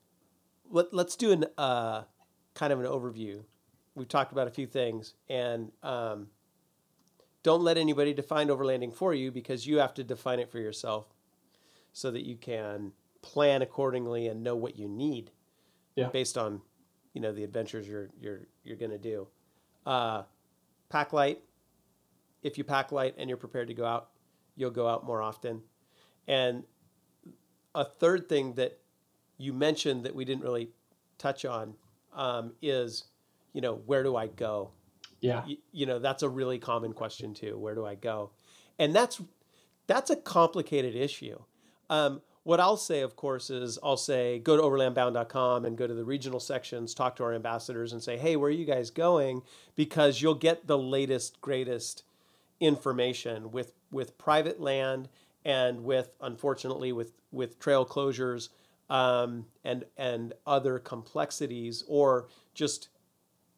Let 0.70 0.94
Let's 0.94 1.16
do 1.16 1.32
an 1.32 1.46
uh, 1.58 2.04
kind 2.54 2.74
of 2.74 2.80
an 2.80 2.86
overview. 2.86 3.44
We've 3.96 4.08
talked 4.08 4.32
about 4.32 4.48
a 4.48 4.52
few 4.52 4.68
things, 4.68 5.14
and 5.30 5.72
um, 5.84 6.28
don't 7.44 7.62
let 7.62 7.78
anybody 7.78 8.14
define 8.14 8.48
overlanding 8.48 8.94
for 8.94 9.14
you 9.14 9.32
because 9.32 9.68
you 9.68 9.80
have 9.80 9.94
to 9.96 10.04
define 10.04 10.40
it 10.40 10.50
for 10.50 10.60
yourself, 10.60 11.08
so 11.92 12.10
that 12.12 12.26
you 12.26 12.38
can 12.38 12.94
plan 13.22 13.62
accordingly 13.62 14.28
and 14.28 14.44
know 14.44 14.56
what 14.56 14.78
you 14.78 14.88
need, 14.88 15.32
Yeah. 15.96 16.08
based 16.10 16.38
on 16.38 16.62
you 17.14 17.20
know 17.22 17.34
the 17.34 17.44
adventures 17.44 17.88
you're 17.88 18.10
you're 18.20 18.48
you're 18.64 18.78
gonna 18.78 18.98
do. 18.98 19.28
Uh, 19.86 20.24
pack 20.90 21.12
light. 21.14 21.42
If 22.44 22.58
you 22.58 22.64
pack 22.64 22.92
light 22.92 23.16
and 23.18 23.30
you're 23.30 23.38
prepared 23.38 23.68
to 23.68 23.74
go 23.74 23.86
out, 23.86 24.10
you'll 24.56 24.72
go 24.72 24.88
out 24.88 25.06
more 25.06 25.22
often. 25.22 25.62
And 26.28 26.64
a 27.76 27.84
third 27.86 28.28
thing 28.30 28.54
that 28.54 28.80
you 29.38 29.54
mentioned 29.54 30.06
that 30.06 30.16
we 30.16 30.24
didn't 30.26 30.44
really 30.44 30.70
touch 31.18 31.46
on 31.46 31.76
um, 32.14 32.54
is, 32.62 33.06
you 33.54 33.62
know, 33.62 33.76
where 33.86 34.04
do 34.04 34.16
I 34.16 34.28
go? 34.28 34.72
Yeah. 35.20 35.46
You, 35.46 35.58
you 35.72 35.86
know, 35.86 36.00
that's 36.00 36.24
a 36.24 36.30
really 36.30 36.60
common 36.60 36.94
question 36.94 37.34
too. 37.34 37.58
Where 37.58 37.76
do 37.76 37.86
I 37.86 37.96
go? 37.96 38.32
And 38.80 38.96
that's 38.96 39.22
that's 39.88 40.10
a 40.10 40.16
complicated 40.16 40.96
issue. 40.96 41.40
Um, 41.90 42.22
what 42.44 42.60
I'll 42.60 42.78
say, 42.78 43.02
of 43.02 43.16
course, 43.16 43.50
is 43.50 43.78
I'll 43.84 43.98
say 43.98 44.40
go 44.40 44.58
to 44.58 44.64
overlandbound.com 44.64 45.66
and 45.66 45.78
go 45.78 45.86
to 45.86 45.94
the 45.94 46.04
regional 46.04 46.40
sections, 46.40 46.94
talk 46.94 47.16
to 47.18 47.24
our 47.24 47.34
ambassadors, 47.34 47.94
and 47.94 48.02
say, 48.02 48.18
hey, 48.18 48.36
where 48.36 48.48
are 48.48 48.52
you 48.52 48.66
guys 48.66 48.90
going? 48.90 49.44
Because 49.76 50.22
you'll 50.22 50.34
get 50.34 50.66
the 50.66 50.78
latest, 50.78 51.40
greatest 51.42 52.04
information 52.60 53.52
with 53.52 53.74
with 53.92 54.18
private 54.18 54.60
land 54.60 55.10
and 55.46 55.84
with 55.84 56.12
unfortunately 56.22 56.92
with 56.92 57.14
with 57.32 57.60
trail 57.60 57.86
closures 57.86 58.50
um, 58.90 59.46
and 59.64 59.86
and 59.98 60.34
other 60.46 60.80
complexities 60.80 61.84
or 61.88 62.28
just 62.54 62.90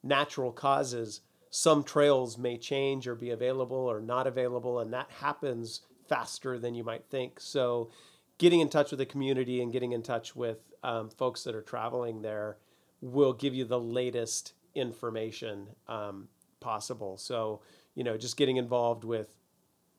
natural 0.03 0.51
causes 0.51 1.21
some 1.49 1.83
trails 1.83 2.37
may 2.37 2.57
change 2.57 3.07
or 3.07 3.13
be 3.13 3.29
available 3.29 3.77
or 3.77 4.01
not 4.01 4.25
available 4.25 4.79
and 4.79 4.91
that 4.91 5.09
happens 5.21 5.81
faster 6.09 6.57
than 6.57 6.73
you 6.73 6.83
might 6.83 7.05
think. 7.11 7.39
So 7.39 7.91
getting 8.39 8.59
in 8.59 8.69
touch 8.69 8.91
with 8.91 8.97
the 8.97 9.05
community 9.05 9.61
and 9.61 9.71
getting 9.71 9.91
in 9.91 10.01
touch 10.01 10.35
with 10.35 10.57
um, 10.83 11.09
folks 11.09 11.43
that 11.43 11.55
are 11.55 11.61
traveling 11.61 12.21
there 12.21 12.57
will 13.01 13.33
give 13.33 13.53
you 13.53 13.65
the 13.65 13.79
latest 13.79 14.53
information 14.75 15.67
um, 15.87 16.27
possible. 16.59 17.17
So 17.17 17.61
you 17.95 18.03
know 18.03 18.17
just 18.17 18.37
getting 18.37 18.57
involved 18.57 19.03
with 19.03 19.27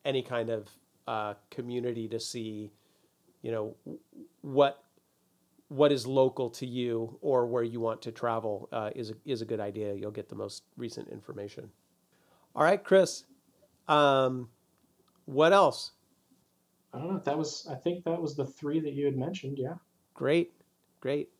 any 0.04 0.22
kind 0.22 0.50
of 0.50 0.68
uh, 1.06 1.34
community 1.50 2.08
to 2.08 2.18
see 2.18 2.72
you 3.42 3.52
know 3.52 3.76
what 4.40 4.83
what 5.68 5.92
is 5.92 6.06
local 6.06 6.50
to 6.50 6.66
you 6.66 7.18
or 7.20 7.46
where 7.46 7.62
you 7.62 7.80
want 7.80 8.02
to 8.02 8.12
travel 8.12 8.68
uh, 8.72 8.90
is 8.94 9.10
a, 9.10 9.14
is 9.24 9.42
a 9.42 9.44
good 9.44 9.60
idea. 9.60 9.94
You'll 9.94 10.10
get 10.10 10.28
the 10.28 10.34
most 10.34 10.64
recent 10.76 11.08
information. 11.08 11.70
All 12.54 12.62
right, 12.62 12.82
Chris. 12.82 13.24
Um, 13.88 14.48
what 15.24 15.52
else? 15.52 15.92
I 16.92 16.98
don't 16.98 17.12
know. 17.12 17.18
That 17.24 17.36
was. 17.36 17.66
I 17.70 17.74
think 17.74 18.04
that 18.04 18.20
was 18.20 18.36
the 18.36 18.46
three 18.46 18.78
that 18.80 18.92
you 18.92 19.04
had 19.04 19.16
mentioned. 19.16 19.58
Yeah. 19.58 19.74
Great, 20.14 20.52
great. 21.00 21.30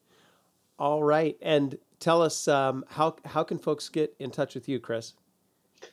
All 0.79 1.05
right, 1.05 1.37
and 1.41 1.79
tell 2.01 2.21
us 2.21 2.49
um, 2.49 2.85
how 2.89 3.17
how 3.25 3.45
can 3.45 3.59
folks 3.59 3.89
get 3.89 4.15
in 4.19 4.31
touch 4.31 4.55
with 4.55 4.69
you, 4.69 4.81
Chris? 4.81 5.13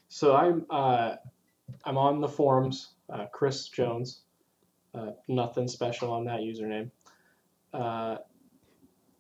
So 0.10 0.36
I'm. 0.36 0.66
Uh, 0.70 1.16
I'm 1.86 1.98
on 1.98 2.22
the 2.22 2.28
forums. 2.28 2.96
Uh, 3.10 3.28
Chris 3.32 3.68
Jones. 3.68 4.22
Uh, 4.94 5.12
nothing 5.28 5.68
special 5.68 6.12
on 6.12 6.26
that 6.26 6.42
username. 6.42 6.90
Uh, 7.74 8.18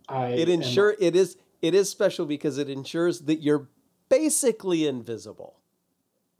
I 0.09 0.27
It 0.29 0.49
am- 0.49 0.95
it 0.99 1.15
is 1.15 1.37
it 1.61 1.73
is 1.75 1.89
special 1.89 2.25
because 2.25 2.57
it 2.57 2.69
ensures 2.69 3.21
that 3.21 3.41
you're 3.41 3.69
basically 4.09 4.87
invisible. 4.87 5.57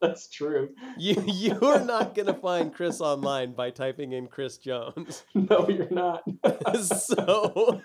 That's 0.00 0.28
true. 0.30 0.70
You 0.98 1.22
you 1.26 1.58
are 1.60 1.82
not 1.84 2.14
going 2.14 2.26
to 2.26 2.34
find 2.34 2.72
Chris 2.74 3.00
online 3.00 3.54
by 3.54 3.70
typing 3.70 4.12
in 4.12 4.26
Chris 4.26 4.58
Jones. 4.58 5.24
No, 5.34 5.68
you're 5.68 5.90
not. 5.90 6.22
so 6.84 7.80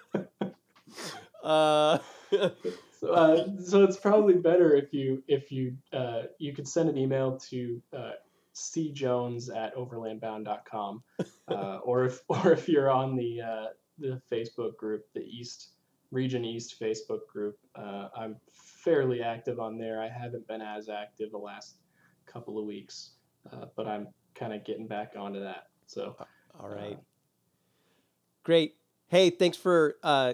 uh 1.43 1.97
So, 2.99 3.11
uh, 3.11 3.47
so 3.61 3.83
it's 3.83 3.97
probably 3.97 4.35
better 4.35 4.75
if 4.75 4.93
you 4.93 5.23
if 5.27 5.51
you 5.51 5.75
uh, 5.91 6.23
you 6.39 6.53
could 6.53 6.67
send 6.67 6.89
an 6.89 6.97
email 6.97 7.37
to 7.49 7.81
uh, 8.53 8.57
cjones 8.57 9.55
at 9.55 9.75
overlandbound.com 9.75 11.03
uh, 11.47 11.77
or 11.83 12.05
if 12.05 12.21
or 12.27 12.51
if 12.51 12.67
you're 12.67 12.89
on 12.89 13.15
the 13.15 13.41
uh, 13.41 13.65
the 13.99 14.21
Facebook 14.31 14.75
group, 14.77 15.05
the 15.13 15.21
East 15.21 15.69
Region 16.11 16.45
East 16.45 16.79
Facebook 16.79 17.27
group, 17.31 17.57
uh, 17.75 18.09
I'm 18.15 18.35
fairly 18.51 19.21
active 19.21 19.59
on 19.59 19.77
there. 19.77 20.01
I 20.01 20.09
haven't 20.09 20.47
been 20.47 20.61
as 20.61 20.89
active 20.89 21.31
the 21.31 21.37
last 21.37 21.75
couple 22.25 22.59
of 22.59 22.65
weeks, 22.65 23.11
uh, 23.51 23.65
but 23.75 23.87
I'm 23.87 24.07
kind 24.35 24.53
of 24.53 24.63
getting 24.63 24.87
back 24.87 25.13
onto 25.17 25.39
that. 25.39 25.67
So 25.87 26.15
all 26.59 26.69
right. 26.69 26.97
Uh, 26.97 27.01
Great. 28.43 28.75
Hey, 29.07 29.29
thanks 29.29 29.57
for 29.57 29.95
uh 30.03 30.33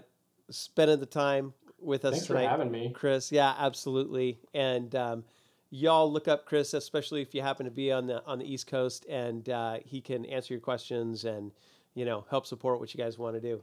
spending 0.49 0.99
the 0.99 1.05
time 1.05 1.53
with 1.82 2.05
us 2.05 2.13
thanks 2.13 2.27
for 2.27 2.34
tonight. 2.34 2.49
having 2.49 2.71
me. 2.71 2.91
Chris. 2.93 3.32
Yeah, 3.32 3.53
absolutely. 3.58 4.39
And 4.53 4.93
um, 4.95 5.23
y'all 5.69 6.12
look 6.12 6.27
up 6.27 6.45
Chris, 6.45 6.73
especially 6.73 7.21
if 7.21 7.34
you 7.34 7.41
happen 7.41 7.65
to 7.65 7.71
be 7.71 7.91
on 7.91 8.08
the 8.08 8.23
on 8.25 8.39
the 8.39 8.45
East 8.45 8.67
Coast, 8.67 9.05
and 9.10 9.47
uh, 9.49 9.77
he 9.86 10.01
can 10.01 10.25
answer 10.25 10.53
your 10.53 10.62
questions 10.62 11.25
and 11.25 11.51
you 11.93 12.05
know 12.05 12.25
help 12.29 12.45
support 12.45 12.79
what 12.79 12.93
you 12.93 12.97
guys 12.97 13.17
want 13.17 13.36
to 13.36 13.41
do. 13.41 13.55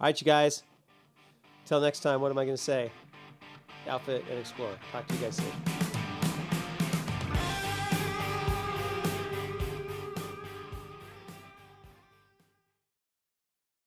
All 0.00 0.06
right, 0.06 0.20
you 0.20 0.24
guys. 0.24 0.62
Till 1.66 1.80
next 1.80 2.00
time, 2.00 2.20
what 2.20 2.30
am 2.30 2.38
I 2.38 2.44
going 2.44 2.56
to 2.56 2.62
say? 2.62 2.90
Outfit 3.88 4.24
and 4.30 4.38
explore. 4.38 4.72
Talk 4.92 5.06
to 5.06 5.14
you 5.14 5.20
guys 5.20 5.36
soon. 5.36 5.79